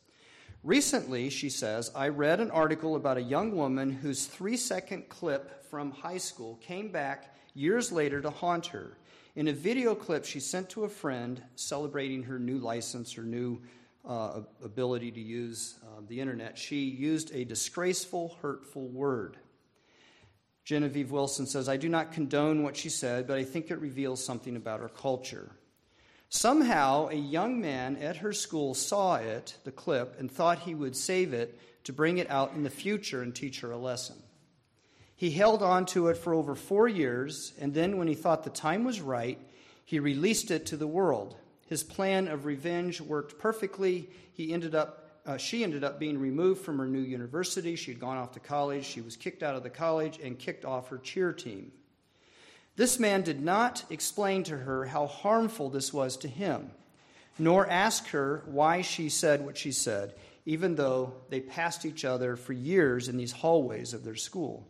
[0.64, 5.66] Recently, she says, I read an article about a young woman whose three second clip
[5.66, 8.98] from high school came back years later to haunt her.
[9.36, 13.62] In a video clip she sent to a friend celebrating her new license, her new
[14.06, 19.38] uh, ability to use uh, the internet, she used a disgraceful, hurtful word.
[20.64, 24.24] Genevieve Wilson says, I do not condone what she said, but I think it reveals
[24.24, 25.52] something about our culture.
[26.30, 30.96] Somehow, a young man at her school saw it, the clip, and thought he would
[30.96, 34.16] save it to bring it out in the future and teach her a lesson.
[35.16, 38.50] He held on to it for over four years, and then, when he thought the
[38.50, 39.38] time was right,
[39.84, 41.36] he released it to the world.
[41.68, 44.10] His plan of revenge worked perfectly.
[44.34, 47.76] He ended up uh, she ended up being removed from her new university.
[47.76, 48.86] She had gone off to college.
[48.86, 51.72] She was kicked out of the college and kicked off her cheer team.
[52.76, 56.72] This man did not explain to her how harmful this was to him,
[57.38, 60.14] nor ask her why she said what she said,
[60.46, 64.68] even though they passed each other for years in these hallways of their school.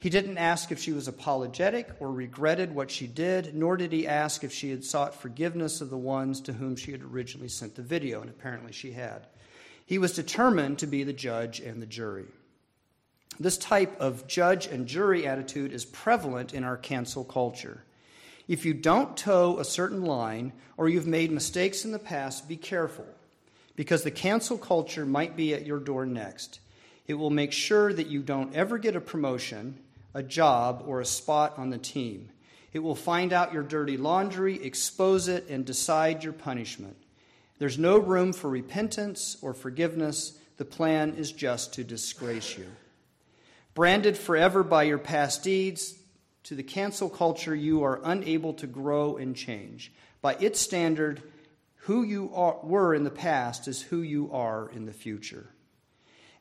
[0.00, 4.06] He didn't ask if she was apologetic or regretted what she did, nor did he
[4.06, 7.74] ask if she had sought forgiveness of the ones to whom she had originally sent
[7.74, 9.26] the video, and apparently she had.
[9.86, 12.26] He was determined to be the judge and the jury.
[13.38, 17.82] This type of judge and jury attitude is prevalent in our cancel culture.
[18.46, 22.56] If you don't toe a certain line or you've made mistakes in the past, be
[22.56, 23.06] careful
[23.76, 26.60] because the cancel culture might be at your door next.
[27.06, 29.78] It will make sure that you don't ever get a promotion,
[30.14, 32.30] a job, or a spot on the team.
[32.72, 36.96] It will find out your dirty laundry, expose it, and decide your punishment.
[37.58, 40.38] There's no room for repentance or forgiveness.
[40.56, 42.66] The plan is just to disgrace you.
[43.74, 45.98] Branded forever by your past deeds,
[46.44, 49.92] to the cancel culture, you are unable to grow and change.
[50.20, 51.22] By its standard,
[51.76, 55.48] who you are, were in the past is who you are in the future.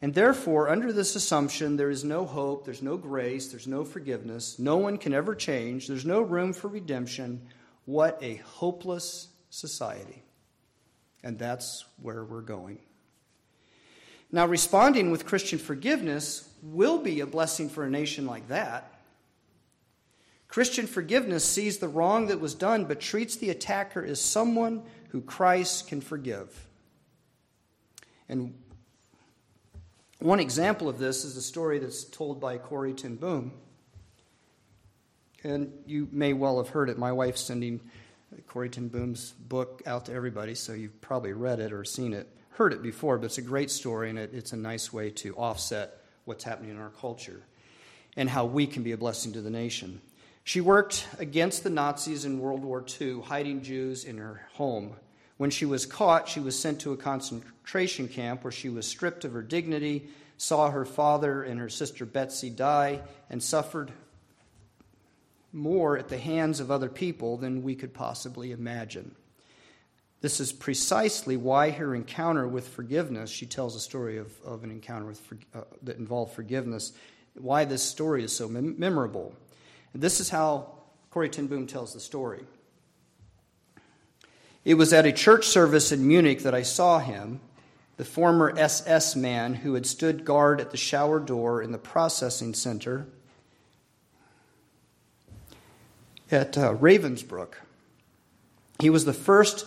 [0.02, 4.60] And therefore, under this assumption, there is no hope, there's no grace, there's no forgiveness,
[4.60, 7.42] no one can ever change, there's no room for redemption.
[7.86, 10.23] What a hopeless society.
[11.24, 12.80] And that's where we're going.
[14.32, 18.90] Now, responding with Christian forgiveness will be a blessing for a nation like that.
[20.48, 25.22] Christian forgiveness sees the wrong that was done, but treats the attacker as someone who
[25.22, 26.68] Christ can forgive.
[28.28, 28.54] And
[30.20, 33.54] one example of this is a story that's told by Corrie ten Boom.
[35.44, 36.98] And you may well have heard it.
[36.98, 37.82] My wife's sending
[38.48, 42.28] Corrie ten Boom's book out to everybody, so you've probably read it or seen it,
[42.52, 45.36] heard it before, but it's a great story and it, it's a nice way to
[45.36, 47.42] offset what's happening in our culture
[48.16, 50.02] and how we can be a blessing to the nation.
[50.44, 54.94] She worked against the Nazis in World War II, hiding Jews in her home.
[55.38, 59.26] When she was caught, she was sent to a concentration camp where she was stripped
[59.26, 63.92] of her dignity, saw her father and her sister Betsy die, and suffered
[65.54, 69.16] more at the hands of other people than we could possibly imagine.
[70.22, 74.72] This is precisely why her encounter with forgiveness, she tells a story of, of an
[74.72, 75.22] encounter with,
[75.54, 76.94] uh, that involved forgiveness,
[77.36, 79.36] why this story is so mem- memorable.
[79.94, 80.72] And this is how
[81.12, 82.46] Corrie ten Boom tells the story.
[84.66, 87.42] It was at a church service in Munich that I saw him,
[87.98, 92.54] the former SS man who had stood guard at the shower door in the processing
[92.54, 93.08] center
[96.34, 97.54] at uh, Ravensbrück.
[98.80, 99.66] He was the first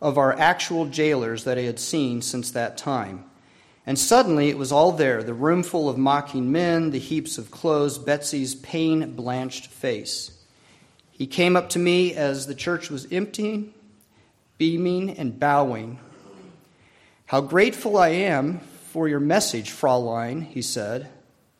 [0.00, 3.24] of our actual jailers that I had seen since that time.
[3.86, 7.50] And suddenly it was all there the room full of mocking men, the heaps of
[7.50, 10.32] clothes, Betsy's pain blanched face.
[11.10, 13.72] He came up to me as the church was emptying
[14.58, 15.98] beaming and bowing.
[17.26, 18.58] How grateful I am
[18.90, 21.08] for your message, Fraulein, he said,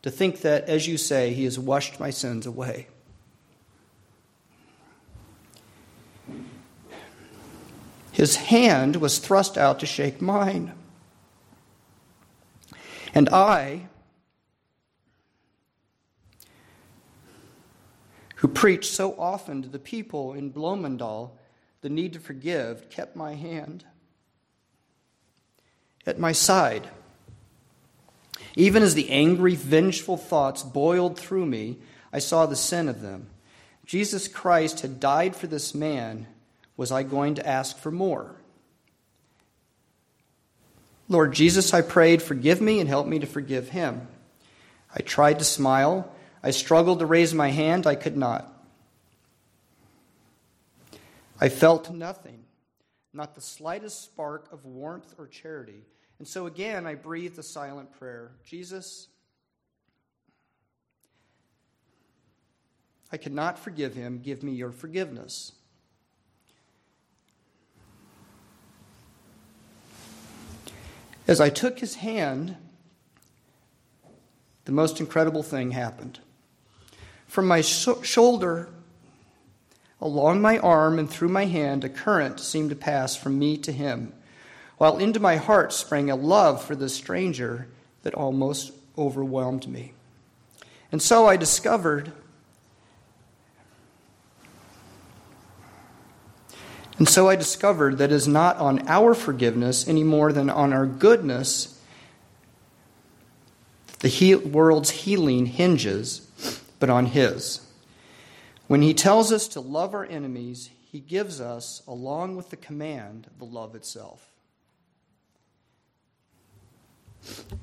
[0.03, 2.89] to think that, as you say, he has washed my sins away.
[8.19, 10.73] His hand was thrust out to shake mine.
[13.15, 13.87] And I,
[18.35, 21.31] who preached so often to the people in Bloemendaal,
[21.81, 23.85] the need to forgive kept my hand
[26.05, 26.89] at my side.
[28.57, 31.79] Even as the angry, vengeful thoughts boiled through me,
[32.13, 33.29] I saw the sin of them.
[33.87, 36.27] Jesus Christ had died for this man.
[36.79, 38.37] Was I going to ask for more?
[41.09, 44.09] Lord Jesus, I prayed, forgive me and help me to forgive him.
[44.95, 46.11] I tried to smile.
[46.43, 47.87] I struggled to raise my hand.
[47.87, 48.55] I could not.
[51.41, 52.45] I felt nothing,
[53.13, 55.85] not the slightest spark of warmth or charity.
[56.19, 59.09] And so again, I breathed a silent prayer Jesus,
[63.11, 64.21] I cannot forgive him.
[64.23, 65.53] Give me your forgiveness.
[71.29, 72.57] As I took his hand,
[74.65, 76.19] the most incredible thing happened.
[77.29, 78.71] From my sh- shoulder
[80.01, 83.73] Along my arm and through my hand, a current seemed to pass from me to
[83.73, 84.13] him,
[84.77, 87.67] while into my heart sprang a love for the stranger
[88.05, 89.93] that almost overwhelmed me.
[90.93, 92.13] And so I discovered.
[96.99, 100.73] And so I discovered that it is not on our forgiveness any more than on
[100.73, 101.81] our goodness
[104.01, 107.61] that the world's healing hinges, but on His.
[108.67, 113.29] When he tells us to love our enemies, he gives us, along with the command,
[113.39, 114.31] the love itself.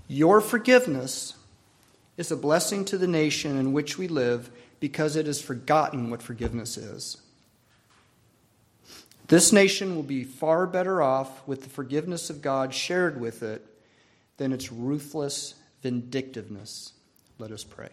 [0.07, 1.35] Your forgiveness
[2.17, 6.21] is a blessing to the nation in which we live because it has forgotten what
[6.21, 7.17] forgiveness is.
[9.27, 13.65] This nation will be far better off with the forgiveness of God shared with it
[14.37, 16.93] than its ruthless vindictiveness.
[17.39, 17.89] Let us pray.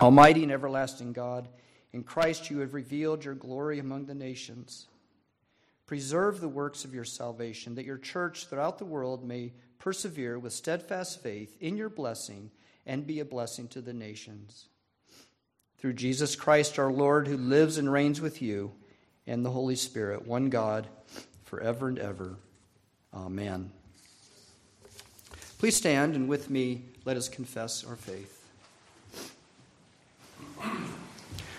[0.00, 1.46] Almighty and everlasting God,
[1.92, 4.88] in Christ you have revealed your glory among the nations.
[5.86, 10.52] Preserve the works of your salvation, that your church throughout the world may persevere with
[10.52, 12.50] steadfast faith in your blessing
[12.84, 14.66] and be a blessing to the nations.
[15.82, 18.70] Through Jesus Christ our Lord, who lives and reigns with you
[19.26, 20.86] and the Holy Spirit, one God,
[21.42, 22.36] forever and ever.
[23.12, 23.72] Amen.
[25.58, 28.48] Please stand and with me let us confess our faith.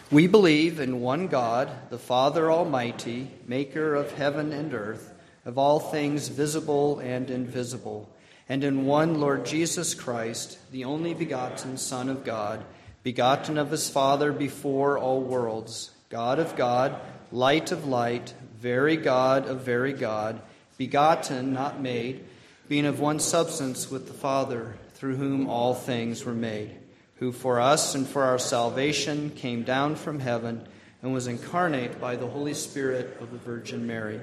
[0.09, 5.13] We believe in one God, the Father Almighty, maker of heaven and earth,
[5.43, 8.09] of all things visible and invisible,
[8.47, 12.63] and in one Lord Jesus Christ, the only begotten Son of God,
[13.03, 16.99] begotten of his Father before all worlds, God of God,
[17.31, 20.41] light of light, very God of very God,
[20.77, 22.23] begotten, not made,
[22.67, 26.77] being of one substance with the Father, through whom all things were made
[27.23, 30.61] who for us and for our salvation came down from heaven
[31.01, 34.19] and was incarnate by the Holy Spirit of the Virgin Mary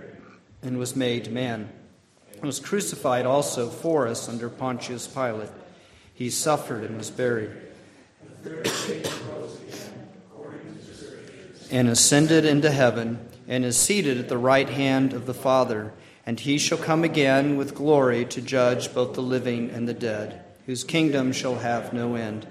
[0.62, 1.66] and was made man
[2.42, 5.48] was crucified also for us under Pontius Pilate.
[6.14, 7.50] He suffered and was buried.
[11.70, 15.92] And ascended into heaven and is seated at the right hand of the Father.
[16.26, 20.44] And he shall come again with glory to judge both the living and the dead,
[20.66, 22.46] whose kingdom shall have no end.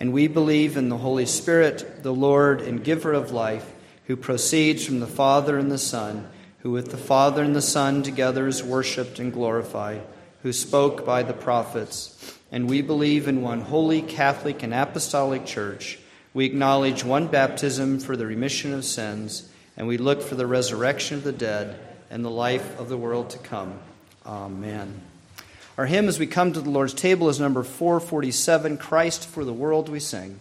[0.00, 3.72] And we believe in the Holy Spirit, the Lord and giver of life,
[4.06, 6.28] who proceeds from the Father and the Son,
[6.60, 10.02] who with the Father and the Son together is worshiped and glorified,
[10.42, 12.38] who spoke by the prophets.
[12.52, 15.98] And we believe in one holy, Catholic, and Apostolic Church.
[16.34, 21.16] We acknowledge one baptism for the remission of sins, and we look for the resurrection
[21.16, 21.78] of the dead
[22.10, 23.78] and the life of the world to come.
[24.26, 25.00] Amen.
[25.78, 29.54] Our hymn as we come to the Lord's table is number 447 Christ for the
[29.54, 30.38] World we sing.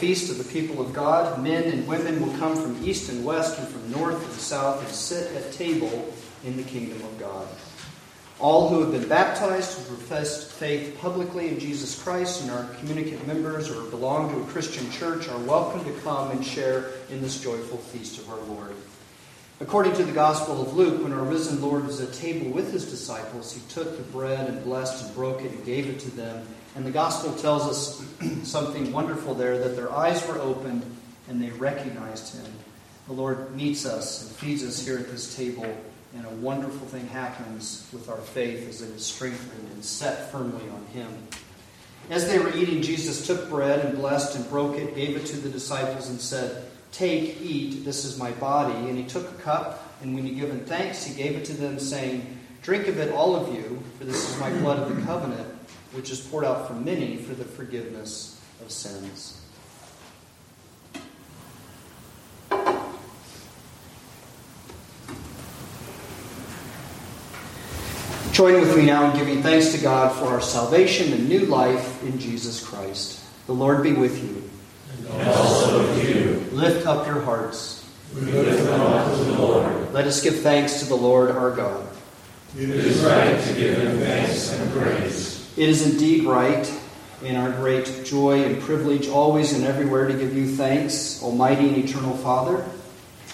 [0.00, 1.42] Feast of the people of God.
[1.42, 4.88] Men and women will come from east and west and from north and south and
[4.88, 6.10] sit at table
[6.42, 7.46] in the kingdom of God.
[8.38, 13.26] All who have been baptized, who professed faith publicly in Jesus Christ, and are communicant
[13.26, 17.38] members or belong to a Christian church are welcome to come and share in this
[17.38, 18.74] joyful feast of our Lord.
[19.60, 22.88] According to the Gospel of Luke, when our risen Lord was at table with his
[22.88, 26.46] disciples, he took the bread and blessed and broke it and gave it to them
[26.76, 28.04] and the gospel tells us
[28.48, 30.82] something wonderful there that their eyes were opened
[31.28, 32.52] and they recognized him.
[33.06, 35.66] The Lord meets us and feeds us here at this table,
[36.14, 40.68] and a wonderful thing happens with our faith as it is strengthened and set firmly
[40.70, 41.08] on him.
[42.08, 45.36] As they were eating, Jesus took bread and blessed and broke it, gave it to
[45.36, 48.74] the disciples, and said, Take, eat, this is my body.
[48.88, 51.78] And he took a cup, and when he given thanks, he gave it to them,
[51.78, 55.49] saying, Drink of it, all of you, for this is my blood of the covenant
[55.92, 59.36] which is poured out for many for the forgiveness of sins.
[68.32, 72.02] Join with me now in giving thanks to God for our salvation and new life
[72.04, 73.20] in Jesus Christ.
[73.46, 74.48] The Lord be with you.
[75.10, 76.56] And also with you.
[76.56, 77.86] Lift up your hearts.
[78.14, 79.92] We lift them up to the Lord.
[79.92, 81.86] Let us give thanks to the Lord our God.
[82.56, 86.72] It is right to give him thanks and praise it is indeed right,
[87.22, 91.76] in our great joy and privilege, always and everywhere to give you thanks, Almighty and
[91.76, 92.64] Eternal Father,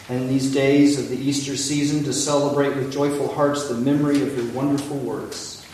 [0.09, 4.23] and in these days of the Easter season to celebrate with joyful hearts the memory
[4.23, 5.65] of your wonderful works.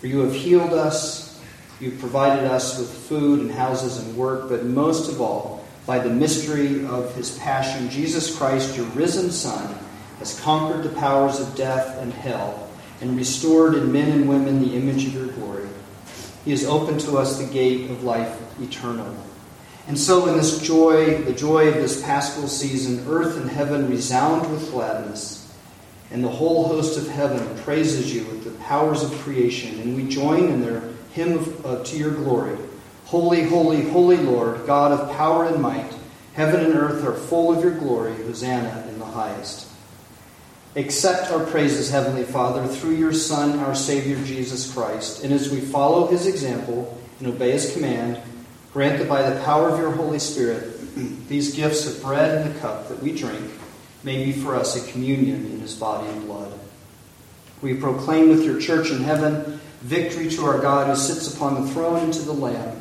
[0.00, 1.42] For you have healed us,
[1.80, 6.08] you've provided us with food and houses and work, but most of all, by the
[6.08, 9.76] mystery of his passion, Jesus Christ, your risen Son,
[10.20, 12.68] has conquered the powers of death and hell
[13.00, 15.59] and restored in men and women the image of your glory.
[16.44, 19.14] He has opened to us the gate of life eternal.
[19.86, 24.50] And so, in this joy, the joy of this paschal season, earth and heaven resound
[24.50, 25.52] with gladness,
[26.10, 30.08] and the whole host of heaven praises you with the powers of creation, and we
[30.08, 30.82] join in their
[31.12, 32.56] hymn of, uh, to your glory.
[33.06, 35.92] Holy, holy, holy Lord, God of power and might,
[36.34, 38.14] heaven and earth are full of your glory.
[38.14, 39.69] Hosanna in the highest.
[40.76, 45.24] Accept our praises, Heavenly Father, through your Son, our Savior Jesus Christ.
[45.24, 48.20] And as we follow his example and obey his command,
[48.72, 50.76] grant that by the power of your Holy Spirit,
[51.28, 53.50] these gifts of bread and the cup that we drink
[54.04, 56.56] may be for us a communion in his body and blood.
[57.62, 61.70] We proclaim with your church in heaven victory to our God who sits upon the
[61.72, 62.80] throne and to the Lamb.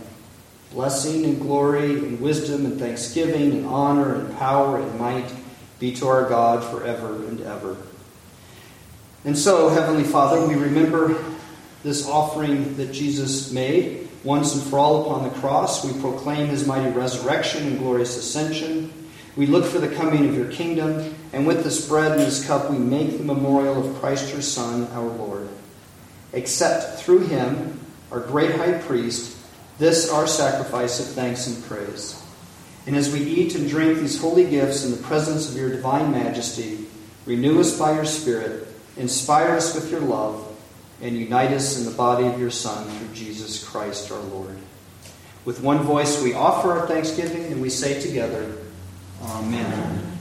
[0.72, 5.34] Blessing and glory and wisdom and thanksgiving and honor and power and might
[5.80, 7.78] be to our God forever and ever.
[9.26, 11.24] And so, Heavenly Father, we remember
[11.84, 15.86] this offering that Jesus made once and for all upon the cross.
[15.86, 18.94] We proclaim his mighty resurrection and glorious ascension.
[19.36, 22.70] We look for the coming of your kingdom, and with this bread and this cup,
[22.70, 25.48] we make the memorial of Christ your Son, our Lord.
[26.34, 27.80] Accept through him,
[28.12, 29.38] our great high priest,
[29.78, 32.19] this our sacrifice of thanks and praise.
[32.86, 36.12] And as we eat and drink these holy gifts in the presence of your divine
[36.12, 36.86] majesty,
[37.26, 38.68] renew us by your Spirit,
[38.98, 40.46] inspire us with your love,
[41.02, 44.58] and unite us in the body of your Son through Jesus Christ our Lord.
[45.46, 48.58] With one voice we offer our thanksgiving and we say together,
[49.24, 50.18] Amen.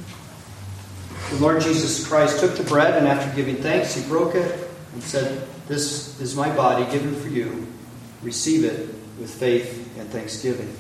[1.31, 5.03] The Lord Jesus Christ took the bread and after giving thanks, he broke it and
[5.03, 7.67] said, This is my body given for you.
[8.23, 8.89] Receive it
[9.19, 10.75] with faith and thanksgiving.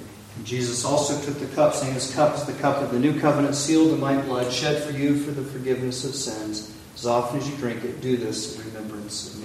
[0.44, 3.54] Jesus also took the cup, saying, This cup is the cup of the new covenant,
[3.54, 6.74] sealed in my blood, shed for you for the forgiveness of sins.
[6.94, 9.37] As often as you drink it, do this in remembrance of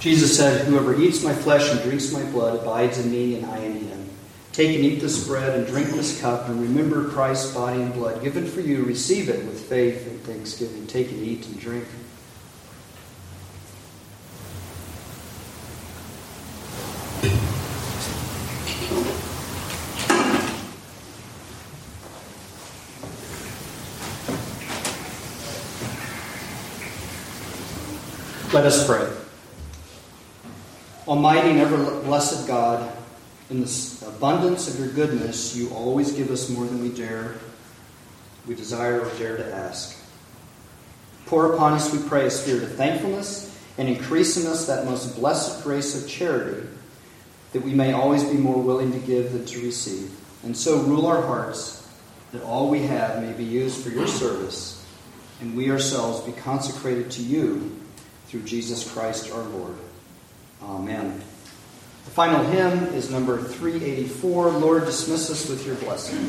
[0.00, 3.58] Jesus said, Whoever eats my flesh and drinks my blood abides in me, and I
[3.58, 4.08] in him.
[4.50, 8.22] Take and eat this bread and drink this cup, and remember Christ's body and blood
[8.22, 8.82] given for you.
[8.84, 10.86] Receive it with faith and thanksgiving.
[10.86, 11.84] Take and eat and drink.
[28.52, 29.08] Let us pray.
[31.10, 31.76] Almighty and ever
[32.20, 32.92] blessed God,
[33.48, 37.36] in the abundance of your goodness, you always give us more than we dare,
[38.46, 39.98] we desire or dare to ask.
[41.24, 45.16] Pour upon us, we pray, a spirit of thankfulness and increase in us that most
[45.16, 46.68] blessed grace of charity,
[47.54, 50.14] that we may always be more willing to give than to receive.
[50.42, 51.88] And so rule our hearts,
[52.32, 54.84] that all we have may be used for your service,
[55.40, 57.80] and we ourselves be consecrated to you
[58.26, 59.76] through Jesus Christ our Lord.
[60.62, 61.22] Amen.
[62.10, 66.28] The final hymn is number 384 Lord, dismiss us with your blessing.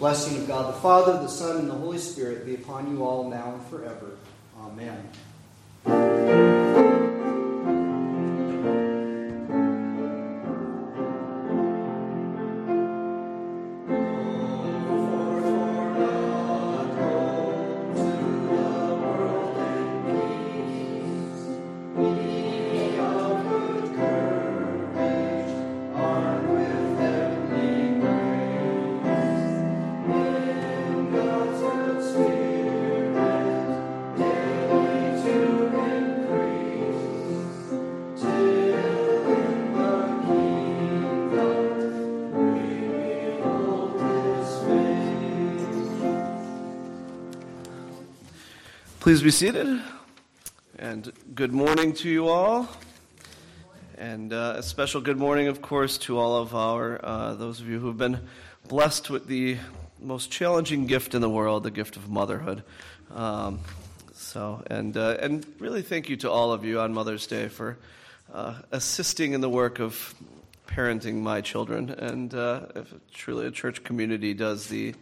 [0.00, 3.28] Blessing of God the Father, the Son, and the Holy Spirit be upon you all
[3.28, 4.16] now and forever.
[4.58, 5.10] Amen.
[49.10, 49.82] Please be seated.
[50.78, 52.68] And good morning to you all.
[53.98, 57.68] And uh, a special good morning, of course, to all of our, uh, those of
[57.68, 58.20] you who have been
[58.68, 59.56] blessed with the
[60.00, 62.62] most challenging gift in the world, the gift of motherhood.
[63.12, 63.58] Um,
[64.12, 67.78] so, and, uh, and really thank you to all of you on Mother's Day for
[68.32, 70.14] uh, assisting in the work of
[70.68, 71.90] parenting my children.
[71.90, 72.60] And uh,
[73.12, 74.94] truly a church community does the,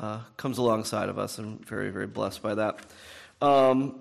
[0.00, 2.78] uh, comes alongside of us, I'm very, very blessed by that.
[3.42, 3.96] Um,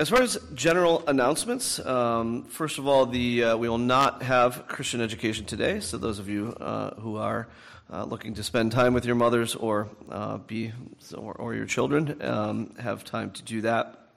[0.00, 4.66] as far as general announcements, um, first of all, the, uh, we will not have
[4.66, 5.78] Christian education today.
[5.78, 7.46] So those of you uh, who are
[7.92, 10.72] uh, looking to spend time with your mothers or uh, be
[11.16, 14.08] or, or, your children um, have time to do that.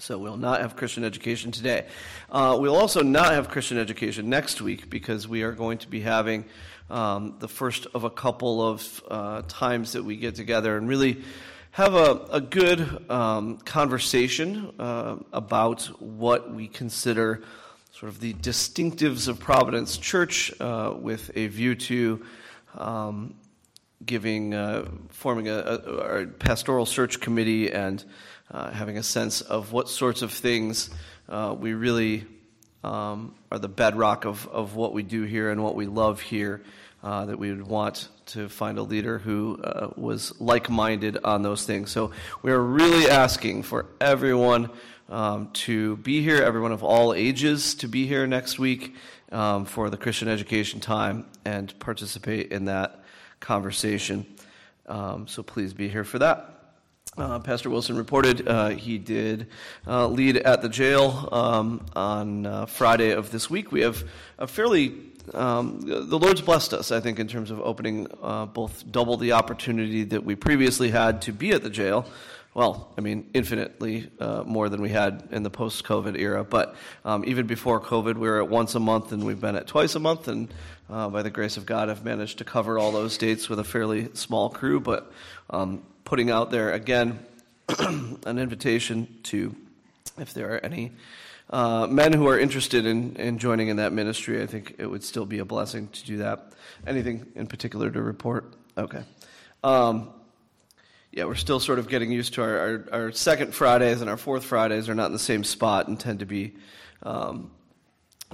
[0.00, 1.86] So we'll not have Christian education today.
[2.32, 6.00] Uh, we'll also not have Christian education next week because we are going to be
[6.00, 6.46] having
[6.90, 11.22] um, the first of a couple of uh, times that we get together and really
[11.74, 17.42] have a, a good um, conversation uh, about what we consider
[17.90, 22.24] sort of the distinctives of Providence Church uh, with a view to
[22.78, 23.34] um,
[24.06, 28.04] giving, uh, forming a, a, pastoral search committee and
[28.52, 30.90] uh, having a sense of what sorts of things
[31.28, 32.24] uh, we really
[32.84, 36.62] um, are the bedrock of, of what we do here and what we love here.
[37.04, 41.42] Uh, that we would want to find a leader who uh, was like minded on
[41.42, 41.90] those things.
[41.90, 44.70] So we are really asking for everyone
[45.10, 48.94] um, to be here, everyone of all ages to be here next week
[49.32, 53.04] um, for the Christian education time and participate in that
[53.38, 54.24] conversation.
[54.86, 56.54] Um, so please be here for that.
[57.16, 59.46] Uh, Pastor Wilson reported uh, he did
[59.86, 63.70] uh, lead at the jail um, on uh, Friday of this week.
[63.70, 64.02] We have
[64.38, 64.88] a fairly,
[65.32, 69.32] um, the Lord's blessed us, I think, in terms of opening uh, both double the
[69.32, 72.06] opportunity that we previously had to be at the jail.
[72.52, 76.44] Well, I mean, infinitely uh, more than we had in the post COVID era.
[76.44, 79.66] But um, even before COVID, we were at once a month, and we've been at
[79.66, 80.28] twice a month.
[80.28, 80.52] And
[80.88, 84.10] by the grace of God, I've managed to cover all those dates with a fairly
[84.14, 84.78] small crew.
[84.78, 85.10] But
[85.50, 87.18] um, putting out there again
[87.78, 89.54] an invitation to,
[90.18, 90.92] if there are any
[91.50, 95.04] uh, men who are interested in, in joining in that ministry, I think it would
[95.04, 96.52] still be a blessing to do that.
[96.86, 98.54] Anything in particular to report?
[98.76, 99.02] Okay.
[99.62, 100.10] Um,
[101.12, 104.16] yeah, we're still sort of getting used to our, our, our, second Fridays and our
[104.16, 106.54] fourth Fridays are not in the same spot and tend to be
[107.04, 107.52] um,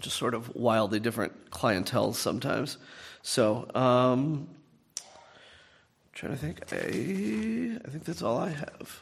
[0.00, 2.78] just sort of wildly different clientele sometimes.
[3.22, 4.48] So, um,
[6.14, 6.60] trying to think.
[6.72, 9.00] I, I think that's all I have.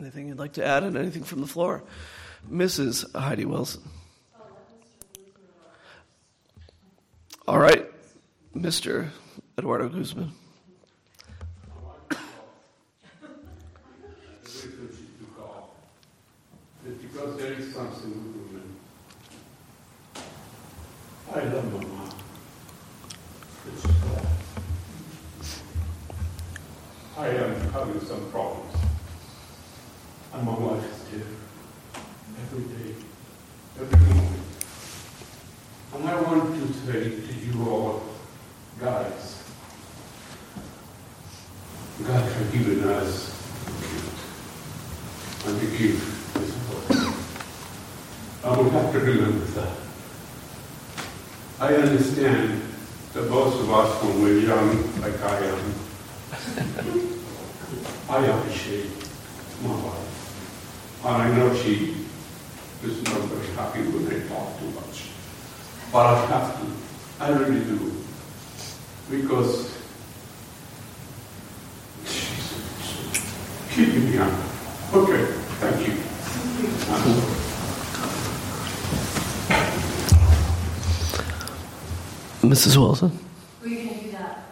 [0.00, 1.84] Anything you'd like to add, and anything from the floor?
[2.50, 3.14] Mrs.
[3.18, 3.82] Heidi Wilson.
[7.48, 7.90] All right,
[8.54, 9.10] Mr.
[9.58, 10.32] Eduardo Guzman.
[16.84, 18.32] Because there is something
[21.34, 22.14] I love Mama.
[23.66, 23.86] It's
[27.16, 28.74] I am having some problems.
[30.34, 31.26] And my wife is here
[32.52, 32.94] every day,
[33.80, 34.42] every moment.
[35.94, 38.02] And I want to say to you all,
[38.78, 39.42] guys,
[42.06, 43.30] God has given us
[43.66, 45.46] a gift.
[45.46, 47.16] And the gift is important.
[48.44, 49.76] And we have to remember that.
[51.58, 52.62] I understand
[53.14, 55.74] that most of us, when we're young, like I am,
[58.10, 58.90] I appreciate
[59.62, 61.00] my wife.
[61.06, 62.01] And I know she
[62.84, 65.10] is not very happy when I talk too much.
[65.92, 66.66] But I have to.
[67.20, 67.92] I really do.
[69.10, 69.78] Because
[72.04, 72.54] she's
[73.70, 74.32] keeping me young.
[74.92, 75.26] Okay,
[75.60, 75.94] thank you.
[82.42, 82.76] Mrs.
[82.76, 83.16] Wilson.
[83.62, 84.44] We can do that.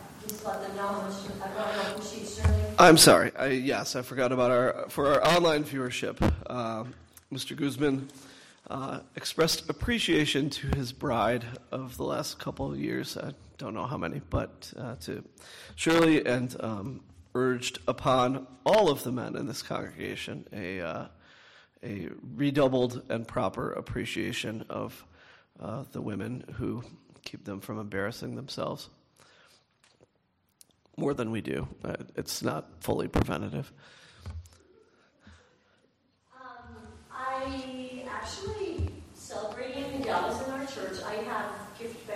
[0.47, 2.67] Oh no, she's showing you.
[2.79, 3.33] I'm sorry.
[3.37, 6.17] I, yes, I forgot about our for our online viewership.
[6.47, 6.85] Uh,
[7.33, 7.57] Mr.
[7.57, 8.09] Guzman
[8.69, 13.17] uh, expressed appreciation to his bride of the last couple of years.
[13.17, 15.25] I don't know how many, but uh, to
[15.77, 17.01] Shirley and um,
[17.35, 21.07] urged upon all of the men in this congregation a uh,
[21.83, 25.05] a redoubled and proper appreciation of
[25.61, 26.83] uh, the women who
[27.25, 28.89] keep them from embarrassing themselves
[30.97, 31.67] more than we do.
[31.83, 33.73] Uh, it's not fully preventative.
[36.35, 36.77] Um,
[37.11, 41.03] I actually celebrating gals in our church.
[41.07, 42.07] I have gift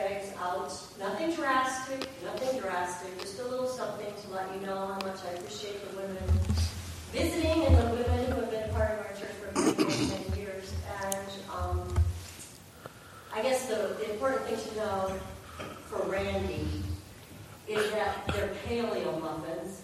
[0.75, 0.99] out.
[0.99, 3.19] Nothing drastic, nothing drastic.
[3.21, 6.17] Just a little something to let you know how much I appreciate the women
[7.13, 10.73] visiting and the women who have been part of our church for many, years.
[11.05, 11.95] And um,
[13.33, 15.21] I guess the, the important thing to know
[15.87, 16.67] for Randy
[17.69, 19.83] is that they're paleo muffins.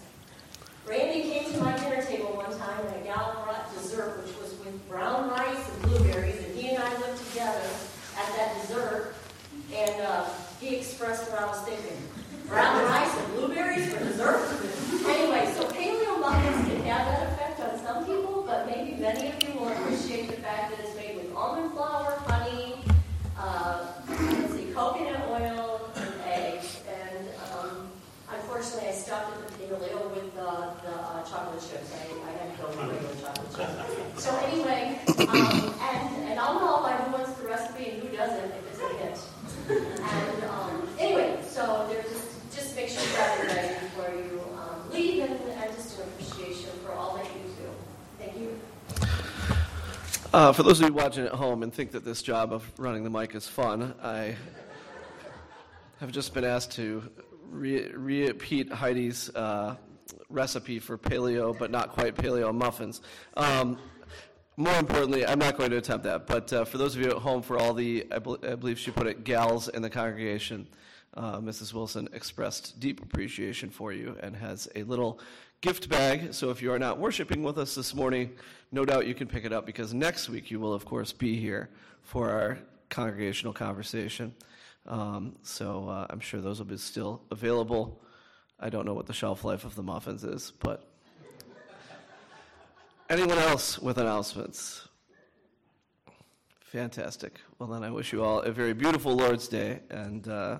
[0.85, 4.57] Randy came to my dinner table one time and a gal brought dessert, which was
[4.59, 7.69] with brown rice and blueberries, and he and I looked together
[8.17, 9.15] at that dessert,
[9.73, 10.25] and uh,
[10.61, 11.97] he expressed what I was thinking.
[12.47, 14.45] Brown rice and blueberries for dessert?
[15.07, 19.41] anyway, so paleo muffins can have that effect on some people, but maybe many of
[19.41, 22.75] you will appreciate the fact that it's made with almond flour, honey,
[23.39, 23.87] uh,
[24.53, 26.79] see, coconut oil, and eggs.
[26.87, 27.89] And um,
[28.29, 31.91] unfortunately, I stopped at the Paleo with uh, the uh, chocolate chips.
[31.95, 34.23] I, I had to go with regular chocolate chips.
[34.23, 34.99] So anyway,
[50.33, 53.03] Uh, for those of you watching at home and think that this job of running
[53.03, 54.33] the mic is fun, I
[55.99, 57.03] have just been asked to
[57.49, 59.75] re- repeat Heidi's uh,
[60.29, 63.01] recipe for paleo, but not quite paleo muffins.
[63.35, 63.77] Um,
[64.55, 67.17] more importantly, I'm not going to attempt that, but uh, for those of you at
[67.17, 70.65] home, for all the, I, bel I believe she put it, gals in the congregation,
[71.13, 71.73] uh, Mrs.
[71.73, 75.19] Wilson expressed deep appreciation for you and has a little
[75.61, 76.33] gift bag.
[76.33, 78.31] So if you are not worshiping with us this morning,
[78.71, 81.39] no doubt you can pick it up because next week you will, of course, be
[81.39, 81.69] here
[82.01, 82.57] for our
[82.89, 84.33] congregational conversation.
[84.87, 88.01] Um, so uh, I'm sure those will be still available.
[88.59, 90.87] I don't know what the shelf life of the muffins is, but
[93.09, 94.87] anyone else with announcements?
[96.59, 97.39] Fantastic.
[97.59, 100.57] Well, then I wish you all a very beautiful Lord's Day, and uh,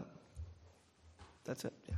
[1.44, 1.74] that's it.
[1.90, 1.96] Yeah.